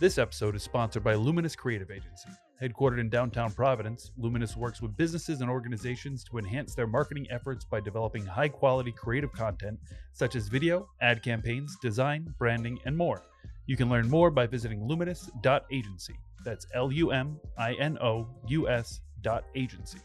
[0.00, 2.28] This episode is sponsored by Luminous Creative Agency.
[2.62, 7.64] Headquartered in downtown Providence, Luminous works with businesses and organizations to enhance their marketing efforts
[7.64, 9.76] by developing high quality creative content
[10.12, 13.24] such as video, ad campaigns, design, branding, and more.
[13.66, 16.14] You can learn more by visiting luminous.agency.
[16.44, 19.98] That's L U M I N O U S dot agency.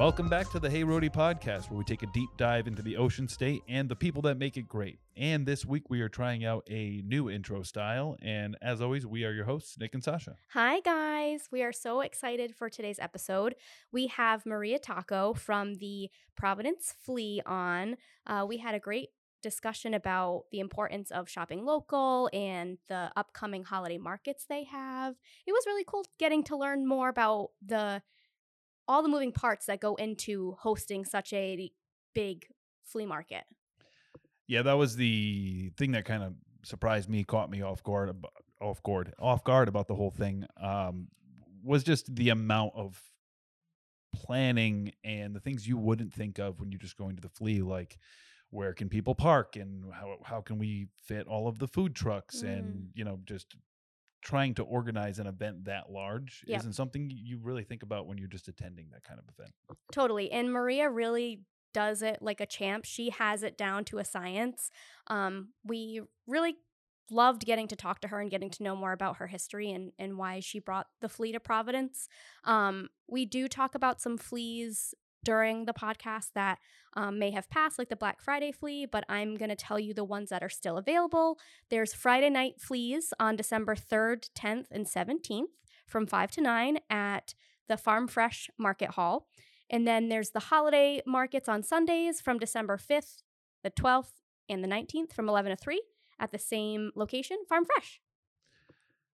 [0.00, 2.96] Welcome back to the Hey Rhody podcast, where we take a deep dive into the
[2.96, 4.98] ocean state and the people that make it great.
[5.14, 8.16] And this week we are trying out a new intro style.
[8.22, 10.36] And as always, we are your hosts, Nick and Sasha.
[10.54, 11.50] Hi, guys.
[11.52, 13.56] We are so excited for today's episode.
[13.92, 17.98] We have Maria Tocco from the Providence Flea on.
[18.26, 19.10] Uh, we had a great
[19.42, 25.16] discussion about the importance of shopping local and the upcoming holiday markets they have.
[25.46, 28.00] It was really cool getting to learn more about the
[28.90, 31.70] all the moving parts that go into hosting such a
[32.12, 32.44] big
[32.84, 33.44] flea market.
[34.48, 38.12] Yeah, that was the thing that kind of surprised me, caught me off guard,
[38.60, 40.44] off guard, off guard about the whole thing.
[40.60, 41.06] Um,
[41.62, 43.00] was just the amount of
[44.12, 47.62] planning and the things you wouldn't think of when you're just going to the flea,
[47.62, 47.96] like
[48.50, 52.42] where can people park and how how can we fit all of the food trucks
[52.42, 52.58] Mm.
[52.58, 53.54] and you know just
[54.22, 56.60] trying to organize an event that large Yep.
[56.60, 59.54] isn't something you really think about when you're just attending that kind of event.
[59.92, 60.30] Totally.
[60.30, 62.84] And Maria really does it like a champ.
[62.84, 64.70] She has it down to a science.
[65.06, 66.56] Um, we really
[67.10, 69.92] loved getting to talk to her and getting to know more about her history and,
[69.98, 72.08] and why she brought the flea to Providence.
[72.44, 76.58] Um, we do talk about some fleas during the podcast that
[76.94, 79.94] um, may have passed, like the Black Friday flea, but I'm going to tell you
[79.94, 81.38] the ones that are still available.
[81.68, 85.44] There's Friday Night Fleas on December 3rd, 10th, and 17th
[85.86, 87.34] from 5 to 9 at
[87.68, 89.28] the Farm Fresh Market Hall.
[89.68, 93.22] And then there's the holiday markets on Sundays from December 5th,
[93.62, 94.12] the 12th,
[94.48, 95.80] and the 19th from 11 to 3
[96.18, 98.00] at the same location, Farm Fresh.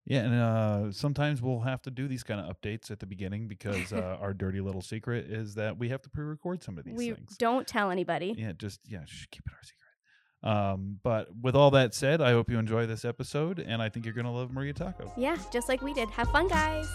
[0.04, 3.46] Yeah, and uh, sometimes we'll have to do these kind of updates at the beginning
[3.46, 6.96] because uh, our dirty little secret is that we have to pre-record some of these
[6.96, 7.36] we things.
[7.36, 8.34] don't tell anybody.
[8.36, 9.78] Yeah, just yeah, just keep it our secret.
[10.44, 14.04] Um, but with all that said, I hope you enjoy this episode, and I think
[14.04, 15.12] you're gonna love Maria Tocco.
[15.16, 16.10] Yeah, just like we did.
[16.10, 16.88] Have fun, guys.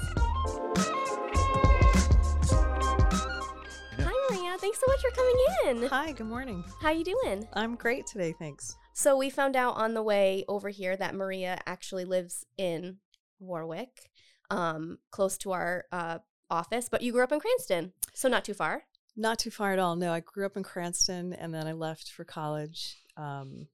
[4.00, 4.57] Hi, Maria.
[4.57, 5.35] Thanks so much for coming
[5.84, 5.88] in.
[5.88, 6.62] Hi, good morning.
[6.81, 7.47] How you doing?
[7.53, 8.75] I'm great today, thanks.
[8.97, 12.97] So we found out on the way over here that Maria actually lives in
[13.40, 14.09] Warwick,
[14.50, 16.18] um, close to our uh,
[16.50, 16.90] office.
[16.90, 18.85] But you grew up in Cranston, so not too far.
[19.16, 19.96] Not too far at all.
[19.96, 23.68] No, I grew up in Cranston and then I left for college um,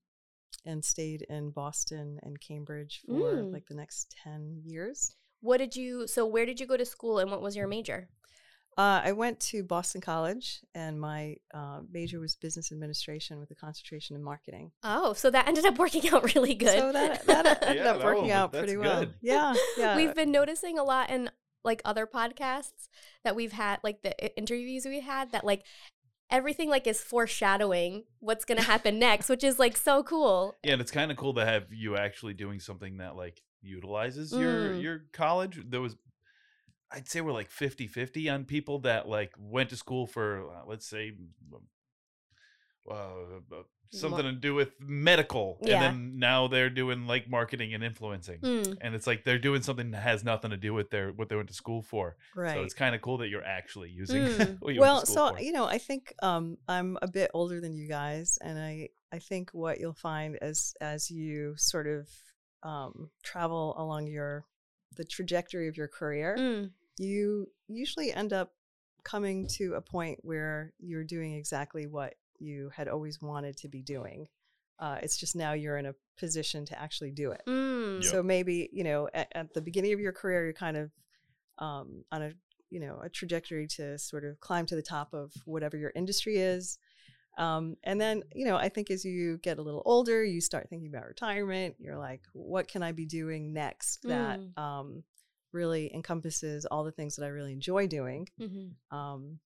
[0.65, 3.53] and stayed in Boston and Cambridge for Mm.
[3.53, 5.15] like the next 10 years.
[5.39, 6.05] What did you?
[6.05, 8.09] So where did you go to school, and what was your major?
[8.77, 13.55] Uh, I went to Boston College and my uh, major was business administration with a
[13.55, 14.71] concentration in marketing.
[14.83, 16.77] Oh, so that ended up working out really good.
[16.79, 19.01] So that, that ended Yeah, up working no, out pretty well.
[19.01, 19.13] good.
[19.21, 19.95] Yeah, yeah.
[19.95, 21.29] We've been noticing a lot in
[21.63, 22.87] like other podcasts
[23.23, 25.63] that we've had, like the interviews we had, that like
[26.29, 30.55] everything like is foreshadowing what's gonna happen next, which is like so cool.
[30.63, 34.31] Yeah, and it's kind of cool to have you actually doing something that like utilizes
[34.33, 34.81] your Mm.
[34.81, 35.61] your college.
[35.65, 35.95] There was,
[36.93, 40.85] I'd say we're like 50-50 on people that like went to school for uh, let's
[40.85, 41.13] say.
[42.89, 45.75] Uh, something to do with medical, Yeah.
[45.75, 48.39] and then now they're doing like marketing and influencing.
[48.39, 48.77] Mm.
[48.81, 51.35] and it's like they're doing something that has nothing to do with their what they
[51.35, 52.17] went to school for.
[52.35, 52.55] right.
[52.55, 54.57] So it's kind of cool that you're actually using Mm.
[54.59, 55.41] what you went well to school so for.
[55.41, 59.19] you know i think um, i'm a bit older than you guys and i i
[59.19, 62.09] think what you'll find as as you sort of
[62.63, 64.45] um, travel along your
[64.97, 66.71] the trajectory of your career Mm.
[66.97, 68.51] You usually end up
[69.03, 73.81] coming to a point where you're doing exactly what you had always wanted to be
[73.81, 74.27] doing
[74.79, 78.01] uh, it's just now you're in a position to actually do it Mm.
[78.03, 78.11] Yep.
[78.11, 80.91] so maybe you know at, at the beginning of your career you're kind of
[81.59, 82.31] um, on a
[82.69, 86.37] you know a trajectory to sort of climb to the top of whatever your industry
[86.37, 86.77] is
[87.37, 90.67] um, and then you know i think as you get a little older you start
[90.69, 94.57] thinking about retirement you're like what can i be doing next that Mm.
[94.61, 95.03] um,
[95.53, 98.71] really encompasses all the things that i really enjoy doing Mhm.
[98.91, 99.39] um,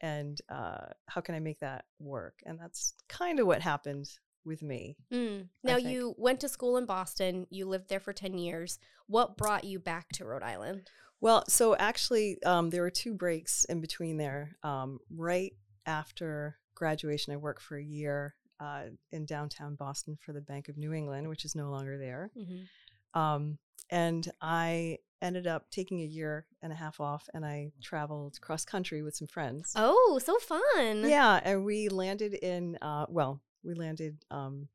[0.00, 4.08] and uh, how can i make that work and that's kind of what happened
[4.44, 5.48] with me Mm.
[5.62, 7.46] Now you went to school in Boston.
[7.50, 8.78] You lived there for ten years.
[9.06, 10.88] What brought you back to Rhode Island?
[11.20, 14.56] Well, so actually, um, there were two breaks in between there.
[14.62, 15.52] Um, right
[15.84, 20.78] after graduation, I worked for a year uh, in downtown Boston for the Bank of
[20.78, 22.30] New England, which is no longer there.
[22.34, 23.20] Mm-hmm.
[23.20, 28.40] Um, and I ended up taking a year and a half off and I traveled
[28.40, 29.72] cross country with some friends.
[29.76, 31.08] Oh, so fun.
[31.08, 34.68] Yeah, and we landed in uh, well, we landed um,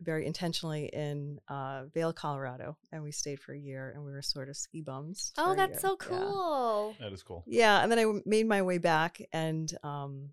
[0.00, 4.22] very intentionally in uh, Vail, Colorado, and we stayed for a year, and we were
[4.22, 5.32] sort of ski bums.
[5.36, 5.80] Oh, that's year.
[5.80, 6.18] so Yeah.
[6.18, 6.96] cool.
[7.00, 7.44] That is cool.
[7.46, 10.30] Yeah, and then I w- made my way back, and um,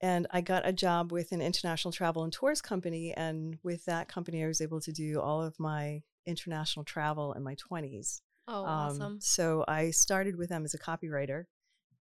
[0.00, 4.08] and I got a job with an international travel and tours company, and with that
[4.08, 8.22] company, I was able to do all of my international travel in my twenties.
[8.46, 9.18] Oh, Um, awesome.
[9.20, 11.44] So I started with them as a copywriter,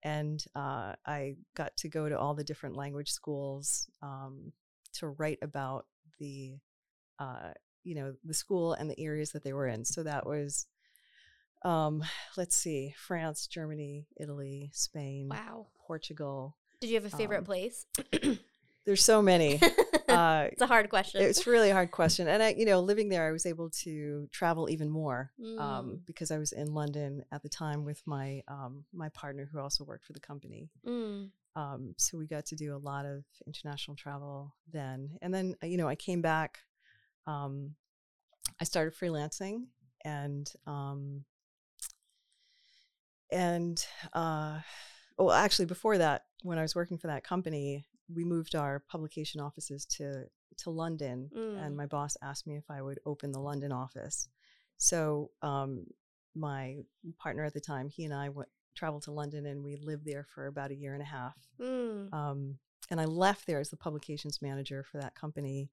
[0.03, 4.51] and uh, I got to go to all the different language schools um,
[4.93, 5.85] to write about
[6.19, 6.57] the,
[7.19, 7.51] uh,
[7.83, 9.85] you know, the school and the areas that they were in.
[9.85, 10.67] So that was,
[11.63, 12.03] um,
[12.37, 15.67] let's see, France, Germany, Italy, Spain, Wow.
[15.87, 16.57] Portugal.
[16.81, 17.85] Did you have a favorite um, place?
[18.85, 19.59] There's so many.
[20.09, 21.23] Uh, it's a hard question.
[21.23, 24.27] it's really a hard question, and I, you know, living there, I was able to
[24.31, 25.59] travel even more Mm.
[25.59, 29.57] um, because I was in London at the time with my um, my partner who
[29.59, 30.69] also worked for the company.
[30.85, 31.31] Mm.
[31.55, 35.65] Um, so we got to do a lot of international travel then, and then uh,
[35.65, 36.59] you know I came back.
[37.25, 37.73] Um,
[38.61, 39.63] I started freelancing,
[40.05, 41.23] and um,
[43.31, 43.83] and
[44.13, 44.59] uh,
[45.17, 49.41] well, actually before that, when I was working for that company, we moved our publication
[49.41, 50.25] offices to
[50.57, 51.65] to London, Mm.
[51.65, 54.29] and my boss asked me if I would open the London office.
[54.77, 55.87] So um,
[56.35, 56.83] my
[57.17, 60.25] partner at the time, he and I went traveled to London, and we lived there
[60.33, 61.35] for about a year and a half.
[61.59, 62.13] Mm.
[62.13, 62.59] Um,
[62.91, 65.69] and I left there as the publications manager for that company,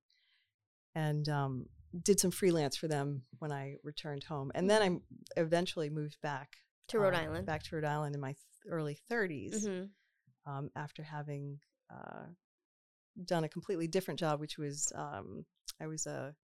[0.95, 1.67] and um,
[2.03, 4.51] did some freelance for them when I returned home.
[4.55, 6.57] And then I eventually moved back
[6.89, 7.47] To Rhode uh, Island.
[7.47, 8.39] back to Rhode Island in my th-
[8.69, 9.85] early 30s hmm
[10.51, 11.59] um, after having
[11.91, 12.27] uh,
[13.25, 15.45] done a completely different job, which was um,
[15.81, 16.35] I was a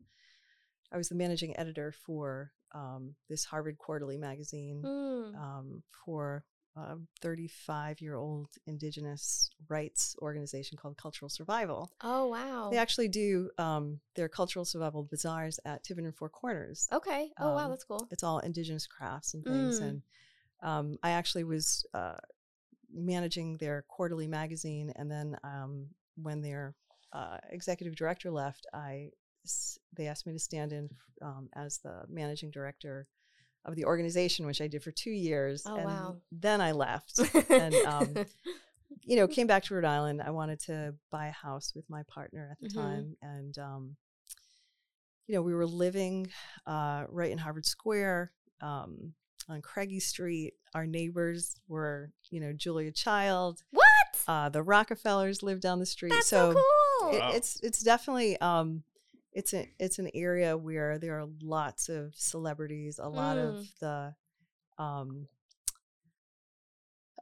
[0.92, 5.34] I was the managing editor for um, this Harvard Quarterly magazine Mm.
[5.34, 6.44] um, for
[6.76, 11.90] a 35 year old Indigenous rights organization called Cultural Survival.
[12.02, 12.68] Oh, wow.
[12.70, 16.86] They actually do um, their cultural survival bazaars at Tiverton Four Corners.
[16.92, 17.30] Okay.
[17.40, 17.64] Oh, wow.
[17.64, 18.06] Um, That's cool.
[18.10, 19.80] It's all Indigenous crafts and things.
[19.80, 19.88] Mm.
[19.88, 20.02] And
[20.62, 22.16] um, I actually was uh,
[22.96, 24.92] managing their quarterly magazine.
[24.96, 26.74] And then um, when their
[27.12, 29.10] uh, executive director left, I
[29.96, 30.90] they asked me to stand in
[31.22, 33.06] um, as the managing director
[33.64, 35.64] of the organization, which I did for two years.
[35.66, 36.16] Oh, and wow.
[36.32, 37.20] Then I left.
[37.50, 38.14] and um,
[39.04, 40.22] you know, came back to Rhode Island.
[40.22, 42.74] I wanted to buy a house with my partner at the Mhm.
[42.74, 43.96] time, and um,
[45.26, 46.28] you know, we were living
[46.66, 49.12] uh, right in Harvard Square um,
[49.48, 50.54] on Craigie Street.
[50.74, 53.62] Our neighbors were, you know, Julia Child.
[53.70, 53.86] what?
[54.28, 56.10] Uh, the Rockefellers lived down the street.
[56.10, 56.54] That's so, so
[57.00, 57.10] cool.
[57.14, 57.30] it- Wow.
[57.34, 58.82] it's it's definitely um,
[59.32, 63.48] it's a it's an area where there are lots of celebrities, a lot Mm.
[63.58, 64.14] of the
[64.82, 65.28] um,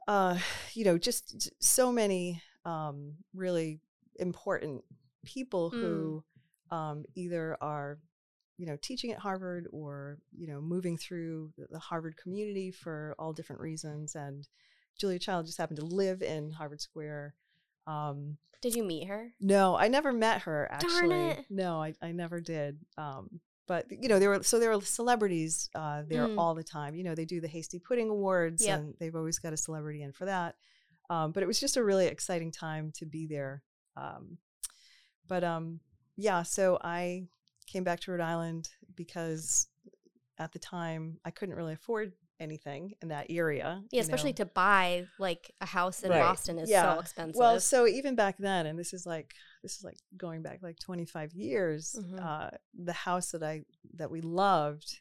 [0.07, 0.37] uh,
[0.73, 3.79] you know, just so many um, really
[4.19, 4.83] important
[5.25, 5.73] people Mm.
[5.81, 6.23] who
[6.71, 7.99] um, either are
[8.57, 13.33] you know teaching at Harvard or you know moving through the- Harvard community for all
[13.33, 14.15] different reasons.
[14.15, 14.47] And
[14.97, 17.35] Julia Child just happened to live in Harvard Square.
[17.87, 19.33] Um, Did you meet her?
[19.39, 21.35] no, I never met her actually.
[21.49, 22.79] No, I, I never did.
[22.97, 26.37] Um, but you know, there were so there were celebrities uh, there Mm.
[26.37, 26.95] all the time.
[26.95, 28.79] You know, they do the Hasty Pudding Awards, Yep.
[28.79, 30.55] and they've always got a celebrity in for that.
[31.09, 33.63] Um, but it was just a really exciting time to be there.
[33.97, 34.37] Um,
[35.27, 35.79] but um,
[36.15, 37.25] yeah, so I
[37.67, 39.67] came back to Rhode Island because
[40.37, 43.81] at the time I couldn't really afford anything in that area.
[43.91, 44.37] Yeah, especially know.
[44.37, 46.19] to buy like a house in Right.
[46.19, 46.95] Boston is Yeah.
[46.95, 47.37] so expensive.
[47.39, 50.77] Well, so even back then, and this is like this is like going back like
[50.79, 51.95] 25 years.
[51.97, 52.19] Mhm.
[52.21, 54.99] Uh, the house that I that we loved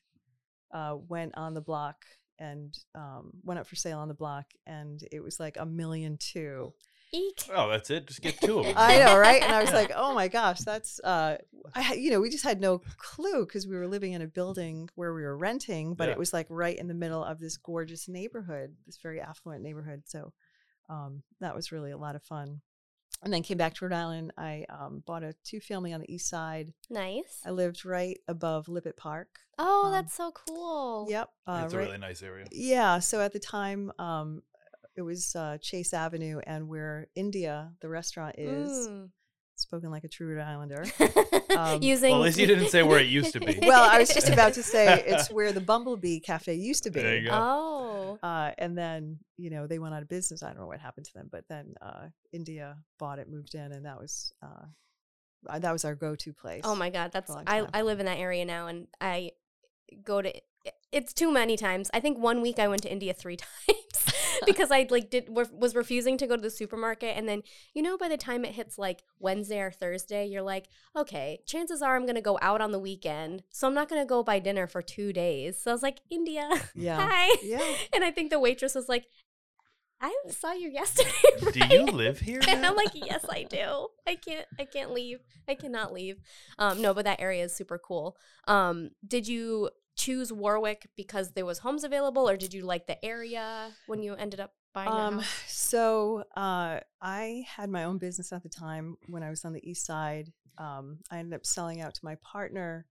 [0.70, 2.04] uh, went on the block
[2.38, 6.16] and um, went up for sale on the block, and it was like a million
[6.18, 6.72] two.
[7.12, 7.48] Eek.
[7.54, 8.06] Oh, that's it.
[8.06, 8.74] Just get two of them.
[8.78, 9.42] I know, right?
[9.42, 11.36] And I was like, oh my gosh, that's uh,
[11.74, 14.88] I you know we just had no clue because we were living in a building
[14.94, 16.12] where we were renting, but Yeah.
[16.12, 20.02] it was like right in the middle of this gorgeous neighborhood, this very affluent neighborhood.
[20.06, 20.32] So
[20.90, 22.60] um, that was really a lot of fun.
[23.22, 24.32] And then came back to Rhode Island.
[24.36, 26.74] I um, bought a two family on the east side.
[26.90, 27.40] Nice.
[27.46, 29.28] I lived right above Lippitt Park.
[29.56, 31.06] Oh, um, that's so cool.
[31.08, 31.30] Yep.
[31.46, 32.44] Uh, it's a really nice area.
[32.50, 32.98] yeah.
[32.98, 34.42] So at the time, um,
[34.96, 39.10] it was uh, Chase Avenue, and where India, the restaurant, is Mm.
[39.56, 40.84] spoken like a true Rhode Islander.
[41.54, 42.10] Um, Using.
[42.10, 43.56] Well, at least you didn't say where it used to be.
[43.62, 47.00] well, I was just about to say it's where the Bumblebee Cafe used to be.
[47.00, 47.30] There you go.
[47.32, 48.18] Oh.
[48.24, 50.42] Uh, and then you know they went out of business.
[50.42, 53.70] I don't know what happened to them, but then uh, India bought it, moved in,
[53.70, 54.66] and that was uh,
[55.48, 56.62] uh, that was our go-to place.
[56.64, 57.66] Oh my god, that's I.
[57.72, 59.30] I live in that area now and I
[60.02, 60.32] go to
[60.92, 61.90] it's too many times.
[61.92, 64.13] I think one week I went to India 3 times
[64.46, 67.42] because I like did was refusing to go to the supermarket and then
[67.74, 71.82] you know by the time it hits like Wednesday or Thursday you're like, okay, chances
[71.82, 73.42] are I'm going to go out on the weekend.
[73.50, 75.60] So I'm not going to go buy dinner for 2 days.
[75.60, 76.48] So I was like, India.
[76.74, 77.08] Yeah.
[77.10, 77.36] Hi.
[77.42, 77.74] Yeah.
[77.92, 79.06] And I think the waitress was like,
[80.00, 81.10] I saw you yesterday.
[81.52, 82.40] Do you live here?
[82.46, 82.66] And?
[82.66, 83.88] I'm like, yes, I do.
[84.06, 84.46] I can't.
[84.58, 85.20] I can't leave.
[85.48, 86.18] I cannot leave.
[86.58, 88.16] Um, no, but that area is super cool.
[88.46, 93.02] Um, did you choose Warwick because there was homes available, or did you like the
[93.04, 98.42] area when you ended up buying Um, so uh, I had my own business at
[98.42, 100.32] the time when I was on the east side.
[100.58, 102.86] Um, I ended up selling out to my partner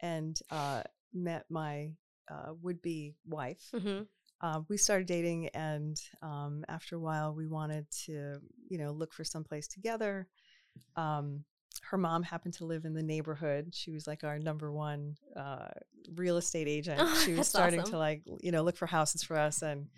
[0.00, 0.82] and uh,
[1.12, 1.90] met my
[2.30, 3.70] uh, would-be wife.
[3.72, 4.02] hmm
[4.40, 9.12] Uh, we started dating, and um, after a while, we wanted to, you know, look
[9.14, 10.28] for someplace together.
[10.96, 11.44] Um,
[11.82, 13.74] her mom happened to live in the neighborhood.
[13.74, 15.68] She was like our number one uh,
[16.14, 17.00] real estate agent.
[17.02, 17.92] Oh, she was starting awesome.
[17.92, 19.88] to like, you know, look for houses for us, and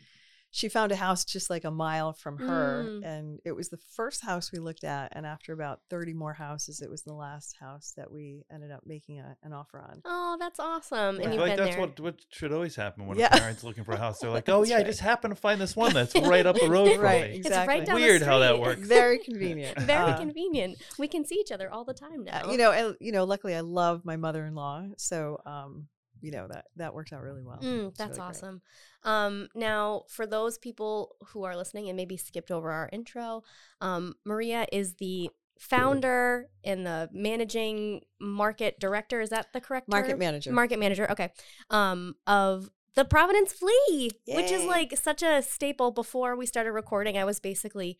[0.51, 3.05] she found a house just like a mile from her, Mm.
[3.05, 5.13] and it was the first house we looked at.
[5.15, 8.81] And after about thirty more houses, it was the last house that we ended up
[8.87, 10.01] making a, an offer on.
[10.05, 11.17] Oh, that's awesome.
[11.17, 11.23] Yeah.
[11.23, 11.87] And I you've feel like been that's there.
[11.87, 13.29] what what should always happen when Yeah.
[13.35, 14.19] a parent's looking for a house.
[14.21, 16.57] They're like, "Oh That's yeah, I just happened to find this one that's right up
[16.57, 17.75] the road from Right, me." It's exactly.
[17.79, 18.81] right down the Weird how that works.
[18.87, 19.79] Very convenient.
[19.81, 20.79] Very Uh, convenient.
[20.99, 22.47] We can see each other all the time now.
[22.47, 25.89] Uh, you know, and, you know, luckily I love my mother-in-law, so um,
[26.21, 27.59] you know that that worked out really well.
[27.63, 28.63] Mm, that's really awesome.
[29.03, 33.43] Um, now, for those people who are listening and maybe skipped over our intro,
[33.81, 39.21] um, Maria is the founder and the managing market director.
[39.21, 40.19] Is that the correct Market term?
[40.19, 40.53] manager.
[40.53, 41.11] Market manager.
[41.11, 41.33] Okay.
[41.71, 45.91] Um, of the Providence Flea, which is like such a staple.
[45.91, 47.99] Before we started recording, I was basically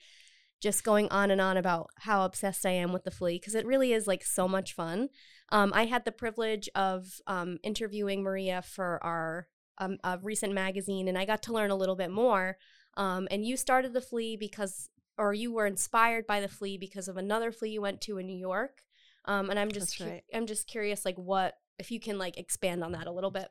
[0.61, 3.67] just going on and on about how obsessed I am with the flea because it
[3.67, 5.09] really is like so much fun.
[5.53, 9.49] Um, I had the privilege of um, interviewing Maria for our
[9.79, 12.57] um, a recent magazine, and I got to learn a little bit more.
[12.97, 17.09] Um, and you started the flea because, or you were inspired by the flea because
[17.09, 18.81] of another flea you went to in New York.
[19.27, 22.39] Um, and I'm just, That's cu- I'm just curious, like what if you can like
[22.39, 23.49] expand on that a little bit.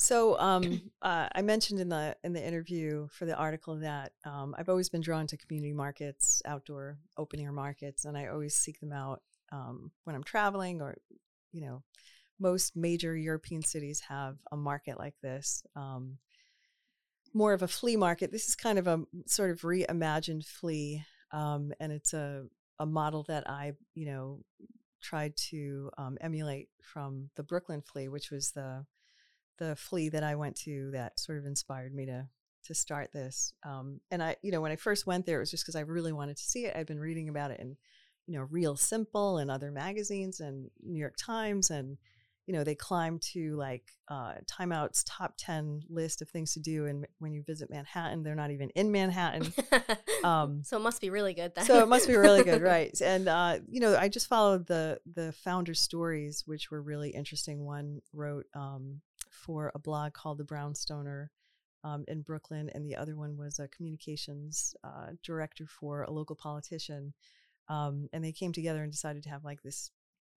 [0.00, 4.54] So um, uh, I mentioned in the in the interview for the article that um,
[4.56, 8.80] I've always been drawn to community markets, outdoor open air markets, and I always seek
[8.80, 9.20] them out
[9.52, 10.96] um, when I'm traveling or,
[11.52, 11.82] you know,
[12.38, 15.62] most major European cities have a market like this.
[15.76, 16.16] Um,
[17.34, 18.32] more of a flea market.
[18.32, 22.46] This is kind of a sort of reimagined flea, um, and it's a
[22.78, 24.40] a model that I, you know,
[25.02, 28.86] tried to um, emulate from the Brooklyn flea, which was the
[29.60, 32.26] the flea that I went to that sort of inspired me to
[32.64, 33.52] to start this.
[33.64, 35.80] Um, and I, you know, when I first went there, it was just because I
[35.80, 36.76] really wanted to see it.
[36.76, 37.76] I'd been reading about it in,
[38.26, 41.96] you know, Real Simple and other magazines and New York Times, and
[42.46, 46.60] you know, they climbed to like uh, Time Out's top ten list of things to
[46.60, 46.86] do.
[46.86, 49.52] And when you visit Manhattan, they're not even in Manhattan.
[50.22, 51.64] Um, so it must be really good then.
[51.64, 52.94] so it must be really good, right?
[53.00, 57.64] And uh, you know, I just followed the the founder stories, which were really interesting.
[57.64, 59.00] One wrote um,
[59.40, 61.28] for a blog called The Brownstoner
[61.82, 66.36] um, in Brooklyn, and the other one was a communications uh, director for a local
[66.36, 67.14] politician.
[67.68, 69.90] Um, and they came together and decided to have like this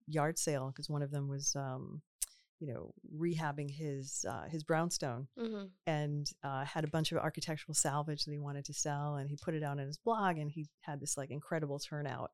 [0.06, 2.00] yard sale because one of them was, um,
[2.60, 5.70] you know, rehabbing his uh, his brownstone Mhm.
[5.86, 9.36] and uh, had a bunch of architectural salvage that he wanted to sell and he
[9.36, 12.30] put it out on his blog and he had this like incredible turnout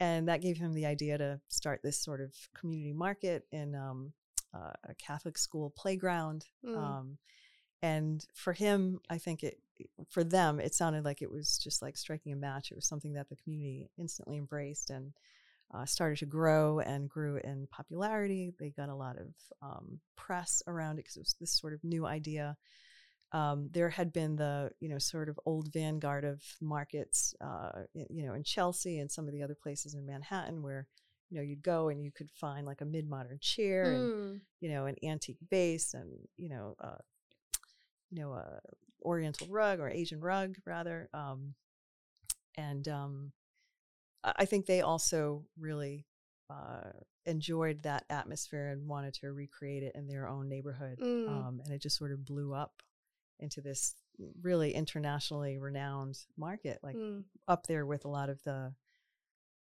[0.00, 4.12] and that gave him the idea to start this sort of community market in um,
[4.58, 6.76] uh, a catholic school playground Mm.
[6.76, 7.18] um,
[7.82, 9.60] and for him i think it
[10.10, 13.12] for them it sounded like it was just like striking a match it was something
[13.14, 15.12] that the community instantly embraced and
[15.74, 18.54] uh, started to grow and grew in popularity.
[18.58, 21.84] They got a lot of um, press around it because it was this sort of
[21.84, 22.56] new idea.
[23.32, 28.24] Um, there had been the you know sort of old vanguard of markets, uh, you
[28.26, 30.86] know, in Chelsea and some of the other places in Manhattan where
[31.30, 34.40] you know you'd go and you could find like a mid-modern chair and Mm.
[34.60, 36.96] you know an antique vase and you know uh,
[38.10, 38.60] you know a
[39.02, 41.08] Oriental rug or Asian rug rather.
[41.14, 41.54] Um,
[42.56, 43.32] and um,
[44.24, 46.04] I I think they also really
[46.50, 46.90] uh,
[47.26, 50.98] enjoyed that atmosphere and wanted to recreate it in their own neighborhood.
[51.00, 51.28] Mm.
[51.28, 52.82] Um, and it just sort of blew up
[53.38, 53.94] into this
[54.42, 57.22] really internationally renowned market, like Mm.
[57.46, 58.74] up there with a lot of the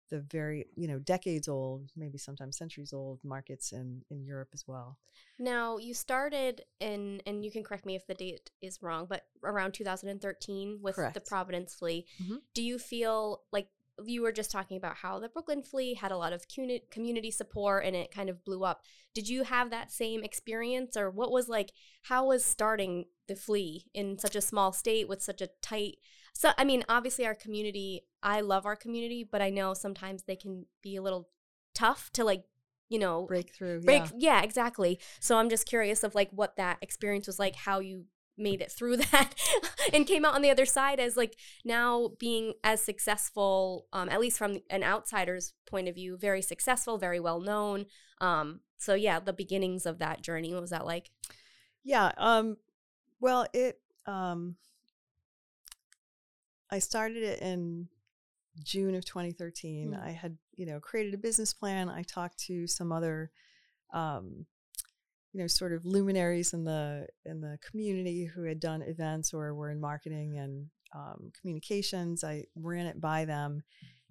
[0.09, 4.65] the very you know decades old, maybe sometimes centuries old markets in in Europe as
[4.67, 4.99] well.
[5.39, 9.25] Now you started in, and you can correct me if the date is wrong, but
[9.43, 12.05] around 2013 with the Providence Flea.
[12.21, 12.41] Mhm.
[12.53, 13.69] Do you feel like
[14.05, 17.85] you were just talking about how the Brooklyn Flea had a lot of community support
[17.85, 18.81] and it kind of blew up.
[19.13, 21.71] Did you have that same experience, or what was like?
[22.03, 25.97] How was starting the Flea in such a small state with such a tight?
[26.33, 28.01] So I mean, obviously our community.
[28.23, 31.29] I love our community, but I know sometimes they can be a little
[31.75, 32.45] tough to like
[32.89, 34.37] you know breakthrough break yeah.
[34.37, 38.05] yeah exactly so i'm just curious of like what that experience was like how you
[38.37, 39.33] made it through that
[39.93, 44.19] and came out on the other side as like now being as successful um, at
[44.19, 47.85] least from an outsider's point of view very successful very well known.
[48.21, 51.09] Um, so yeah the beginnings of that journey what was that like?
[51.83, 52.57] Yeah um
[53.19, 54.55] well it um
[56.69, 57.87] i started it in
[58.63, 60.03] june of 2013 Mm.
[60.05, 61.89] i had you know created a business plan.
[61.89, 63.31] I talked to some other
[63.93, 64.45] um
[65.33, 69.53] you know sort of luminaries in the in the community who had done events or
[69.53, 73.63] were in marketing and um, communications i ran it by them.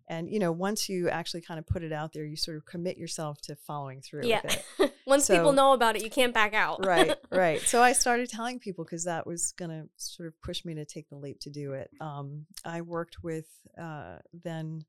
[0.08, 2.66] And you know once you actually kind of put it out there you sort of
[2.66, 4.40] commit yourself to following through yeah.
[4.42, 4.94] with it.
[5.06, 6.84] Once people know about it you can't back out.
[6.84, 7.60] Right right.
[7.60, 10.84] So i started telling people because that was going to sort of push me to
[10.84, 11.90] take the leap to do it.
[12.00, 13.46] Um, i worked with
[13.80, 14.84] uh, then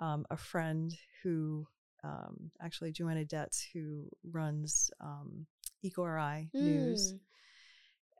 [0.00, 1.66] um, a friend who
[2.04, 5.46] um, actually joanna detz who runs um,
[5.84, 7.14] EcoRI news.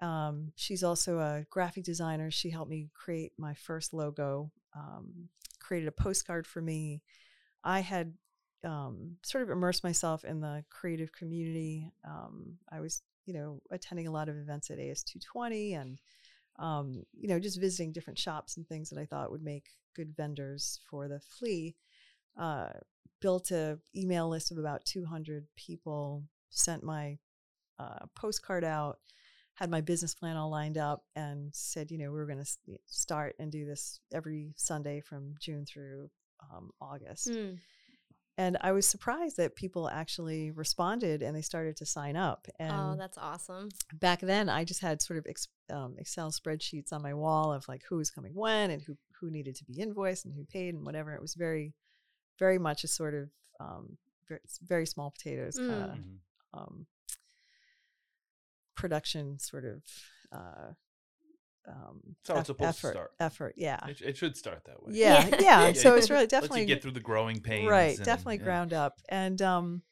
[0.03, 0.07] Mm.
[0.07, 2.31] um, she's also a graphic designer.
[2.31, 5.29] She helped me create my first logo um,
[5.61, 7.03] created a postcard for me.
[7.63, 8.15] I had
[8.65, 11.93] um, sort of immersed myself in the creative community.
[12.05, 15.99] Um, i was you know attending a lot of events at as220 and
[16.59, 20.15] um, you know just visiting different shops and things that i thought would make good
[20.17, 21.75] vendors for the flea
[22.39, 22.69] uh,
[23.21, 27.19] built a email list of about 200 people sent my
[27.79, 28.99] uh, postcard out
[29.55, 32.79] had my business plan all lined up and said, you know, we were going to
[32.87, 36.11] start and do this every Sunday from June through
[36.41, 37.29] um, August.
[37.29, 37.59] Mm.
[38.39, 42.49] And I was surprised that people actually responded and they started to sign up.
[42.59, 46.93] And oh that's awesome back then, I just had sort of ex- um, Excel spreadsheets
[46.93, 49.81] on my wall of like who was coming when and who who needed to be
[49.81, 51.15] invoiced and who paid and whatever.
[51.15, 51.75] It was very,
[52.45, 53.27] very much a sort of
[53.65, 53.85] um,
[54.29, 54.41] very,
[54.75, 56.19] very small potatoes kind of Mm.
[56.55, 56.87] Um,
[58.75, 59.83] production sort of
[60.33, 60.73] uh,
[61.69, 63.11] um, That's how it's eff- supposed to effort, start.
[63.21, 64.93] Effort, yeah, It, it should start that way.
[64.95, 65.37] yeah, Yeah.
[65.41, 65.41] yeah.
[65.69, 67.69] Yeah, So it's really Lets definitely you get through the growing pains.
[67.71, 68.45] right, and- definitely yeah.
[68.45, 69.83] ground up, and um,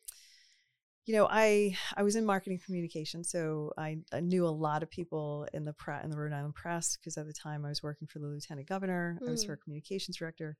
[1.07, 4.91] you know, I I was in marketing communication, so I, I knew a lot of
[4.91, 7.83] people in the pre- in the Rhode Island press because at the time I was
[7.83, 9.19] working for the lieutenant governor.
[9.27, 9.49] I was Mm.
[9.49, 10.57] her communications director,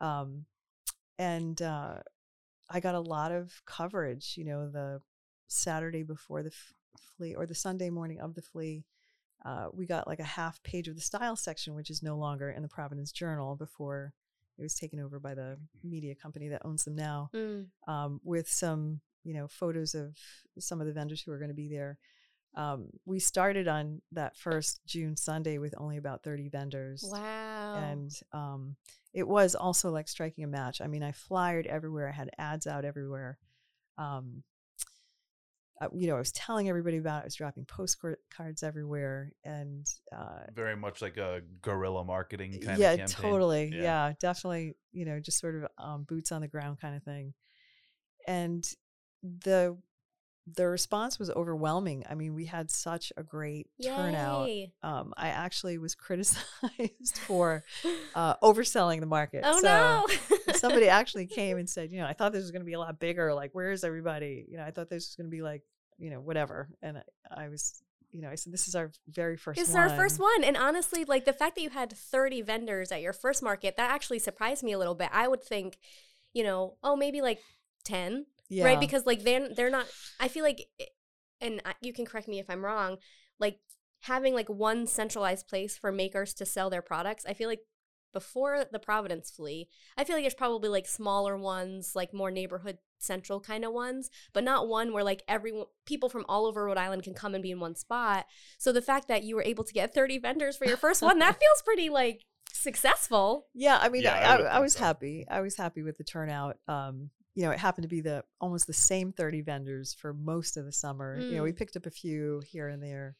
[0.00, 0.44] um,
[1.18, 1.96] and uh,
[2.70, 4.34] I got a lot of coverage.
[4.36, 5.00] You know, the
[5.48, 6.72] Saturday before the f-
[7.16, 8.84] flea or the Sunday morning of the flea.
[9.44, 12.48] Uh, we got like a half page of the style section, which is no longer
[12.50, 14.14] in the Providence Journal before
[14.58, 17.66] it was taken over by the media company that owns them now Mm.
[17.86, 20.16] um, with some you know photos of
[20.58, 21.98] some of the vendors who are going to be there
[22.56, 28.10] um, we started on that first june sunday with only about 30 vendors wow and
[28.32, 28.76] um,
[29.12, 32.66] it was also like striking a match i mean i flyered everywhere i had ads
[32.66, 33.38] out everywhere
[33.98, 34.42] um,
[35.80, 39.86] uh, you know i was telling everybody about it i was dropping postcards everywhere and
[40.16, 43.30] uh, Very much like a guerrilla marketing kind yeah of campaign.
[43.30, 43.82] totally Yeah.
[43.82, 44.12] yeah.
[44.20, 47.34] definitely you know just sort of um, boots on the ground kind of thing
[48.28, 48.64] and
[49.22, 49.76] the
[50.46, 54.48] the response was overwhelming i mean we had such a great turnout
[54.82, 57.64] um, i actually was criticized for
[58.14, 59.66] uh, overselling the market oh so
[60.46, 62.74] no somebody actually came and said you know i thought this was going to be
[62.74, 65.42] a lot bigger like where's everybody you know i thought this was going to be
[65.42, 65.62] like
[65.98, 69.36] you know whatever and I, I was you know i said this is our very
[69.36, 70.44] first This is our first one.
[70.44, 73.90] And honestly, like the fact that you had 30 vendors at your first market, that
[73.90, 75.08] actually surprised me a little bit.
[75.12, 75.78] I would think,
[76.32, 77.40] you know, oh, maybe like
[77.84, 78.80] 10, yeah right?
[78.80, 79.86] Because like they're, they're not,
[80.20, 80.66] I feel like,
[81.40, 82.98] and you can correct me if I'm wrong,
[83.38, 83.58] like
[84.02, 87.60] having like one centralized place for makers to sell their products, I feel like
[88.12, 92.78] before the Providence Flea, I feel like there's probably like smaller ones, like more neighborhood
[92.98, 96.78] central kind of ones, but not one where like everyone people from all over Rhode
[96.78, 98.26] Island can come and be in one spot.
[98.56, 101.18] So the fact that you were able to get 30 vendors for your first one,
[101.18, 103.46] that feels pretty like successful.
[103.52, 104.80] Yeah, I mean, Yeah, I, I I, I was so.
[104.80, 105.26] happy.
[105.28, 106.56] I was happy with the turnout.
[106.68, 110.56] Um, you know, it happened to be the almost the same thirty vendors for most
[110.56, 111.20] of the summer.
[111.28, 111.56] You know, we Mm.
[111.56, 113.16] picked up a few here and there,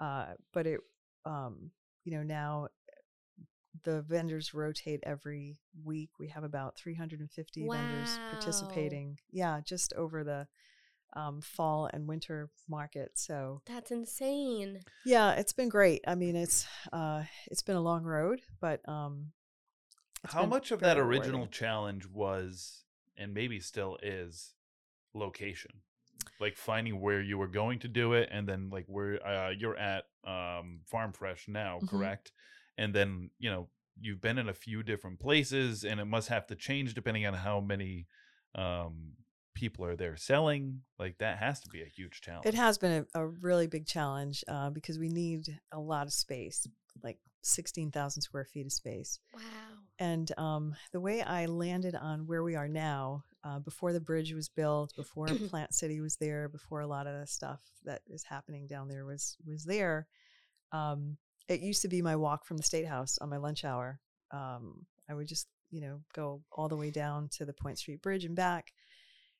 [0.00, 0.80] uh, but it,
[1.24, 1.70] um,
[2.04, 2.68] you know, now
[3.84, 6.10] the vendors rotate every week.
[6.18, 9.18] We have about three hundred and fifty vendors participating.
[9.30, 10.46] Yeah, just over the
[11.14, 13.12] um, fall and winter market.
[13.14, 14.80] So That's insane.
[15.04, 16.02] yeah, it's been great.
[16.06, 19.32] I mean, it's uh, it's been a long road, but um,
[20.24, 21.20] How much of very that rewarding.
[21.20, 22.84] original challenge was,
[23.18, 24.54] and maybe still is,
[25.14, 25.82] location?
[26.40, 29.76] Like finding where you were going to do it, and then like where uh, you're
[29.76, 31.88] at um, Farm Fresh now, Mhm.
[31.88, 32.32] correct?
[32.76, 33.68] And then you know
[34.00, 37.34] you've been in a few different places, and it must have to change depending on
[37.34, 38.06] how many
[38.54, 39.12] um,
[39.54, 40.82] people are there selling.
[40.98, 42.46] Like that has to be a huge challenge.
[42.46, 46.12] It has been a, a really big challenge uh, because we need a lot of
[46.12, 46.68] space,
[47.02, 49.18] like 16,000 square feet of space.
[49.34, 49.40] Wow.
[49.98, 54.32] And um, the way I landed on where we are now, uh, before the bridge
[54.32, 58.22] was built, before Plant City was there, before a lot of the stuff that is
[58.22, 60.06] happening down there was was there,
[60.72, 61.16] um,
[61.48, 64.00] it used to be my walk from the State House on my lunch hour.
[64.30, 68.02] Um, I would just, you know, go all the way down to the Point Street
[68.02, 68.72] Bridge and back.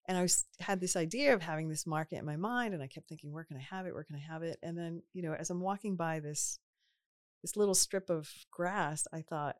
[0.06, 2.86] And I was had this idea of having this market in my mind, and I
[2.86, 3.92] kept thinking, where can I have it?
[3.92, 4.58] Where can I have it?
[4.62, 6.58] And then, you know, as I'm walking by this
[7.42, 9.56] this little strip of grass, I thought,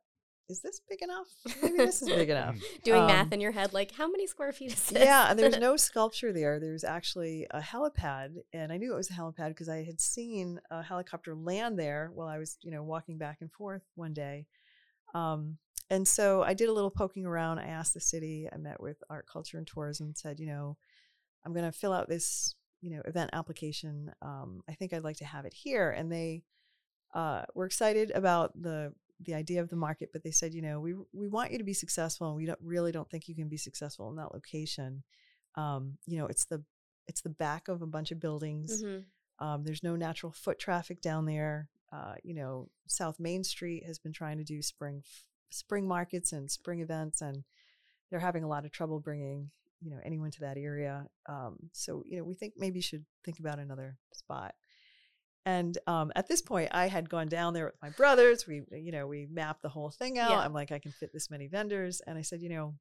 [0.48, 1.26] is this big enough?
[1.62, 2.56] Maybe this is big enough.
[2.84, 5.02] Doing Um, math in your head, like how many square feet is this?
[5.04, 6.58] Yeah, and there's no sculpture there.
[6.58, 10.60] There's actually a helipad, and I knew it was a helipad because I had seen
[10.70, 14.46] a helicopter land there while I was, you know, walking back and forth one day.
[15.14, 15.58] Um,
[15.90, 17.58] and so I did a little poking around.
[17.58, 18.48] I asked the city.
[18.52, 20.12] I met with Art, Culture, and Tourism.
[20.14, 20.76] Said, you know,
[21.44, 24.12] I'm going to fill out this, you know, event application.
[24.22, 26.42] Um, I think I'd like to have it here, and they
[27.14, 30.80] uh, were excited about the the idea of the market, but they said, you know,
[30.80, 33.48] we we want you to be successful, and we don't really don't think you can
[33.48, 35.02] be successful in that location.
[35.54, 36.62] Um, you know, it's the
[37.06, 38.82] it's the back of a bunch of buildings.
[38.82, 39.04] Mhm.
[39.40, 41.68] Um, there's no natural foot traffic down there.
[41.90, 45.02] Uh, you know, South Main Street has been trying to do spring
[45.50, 47.44] spring markets and spring events, and
[48.10, 49.50] they're having a lot of trouble bringing
[49.80, 51.08] you know anyone to that area.
[51.26, 54.54] Um, so you know, we think maybe you should think about another spot.
[55.48, 58.46] And um, at this point, I had gone down there with my brothers.
[58.46, 60.30] We, you know, we mapped the whole thing out.
[60.32, 60.44] Yeah.
[60.44, 62.74] I'm like, I can fit this many vendors, and I said, you know,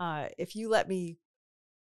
[0.00, 1.18] uh, if you let me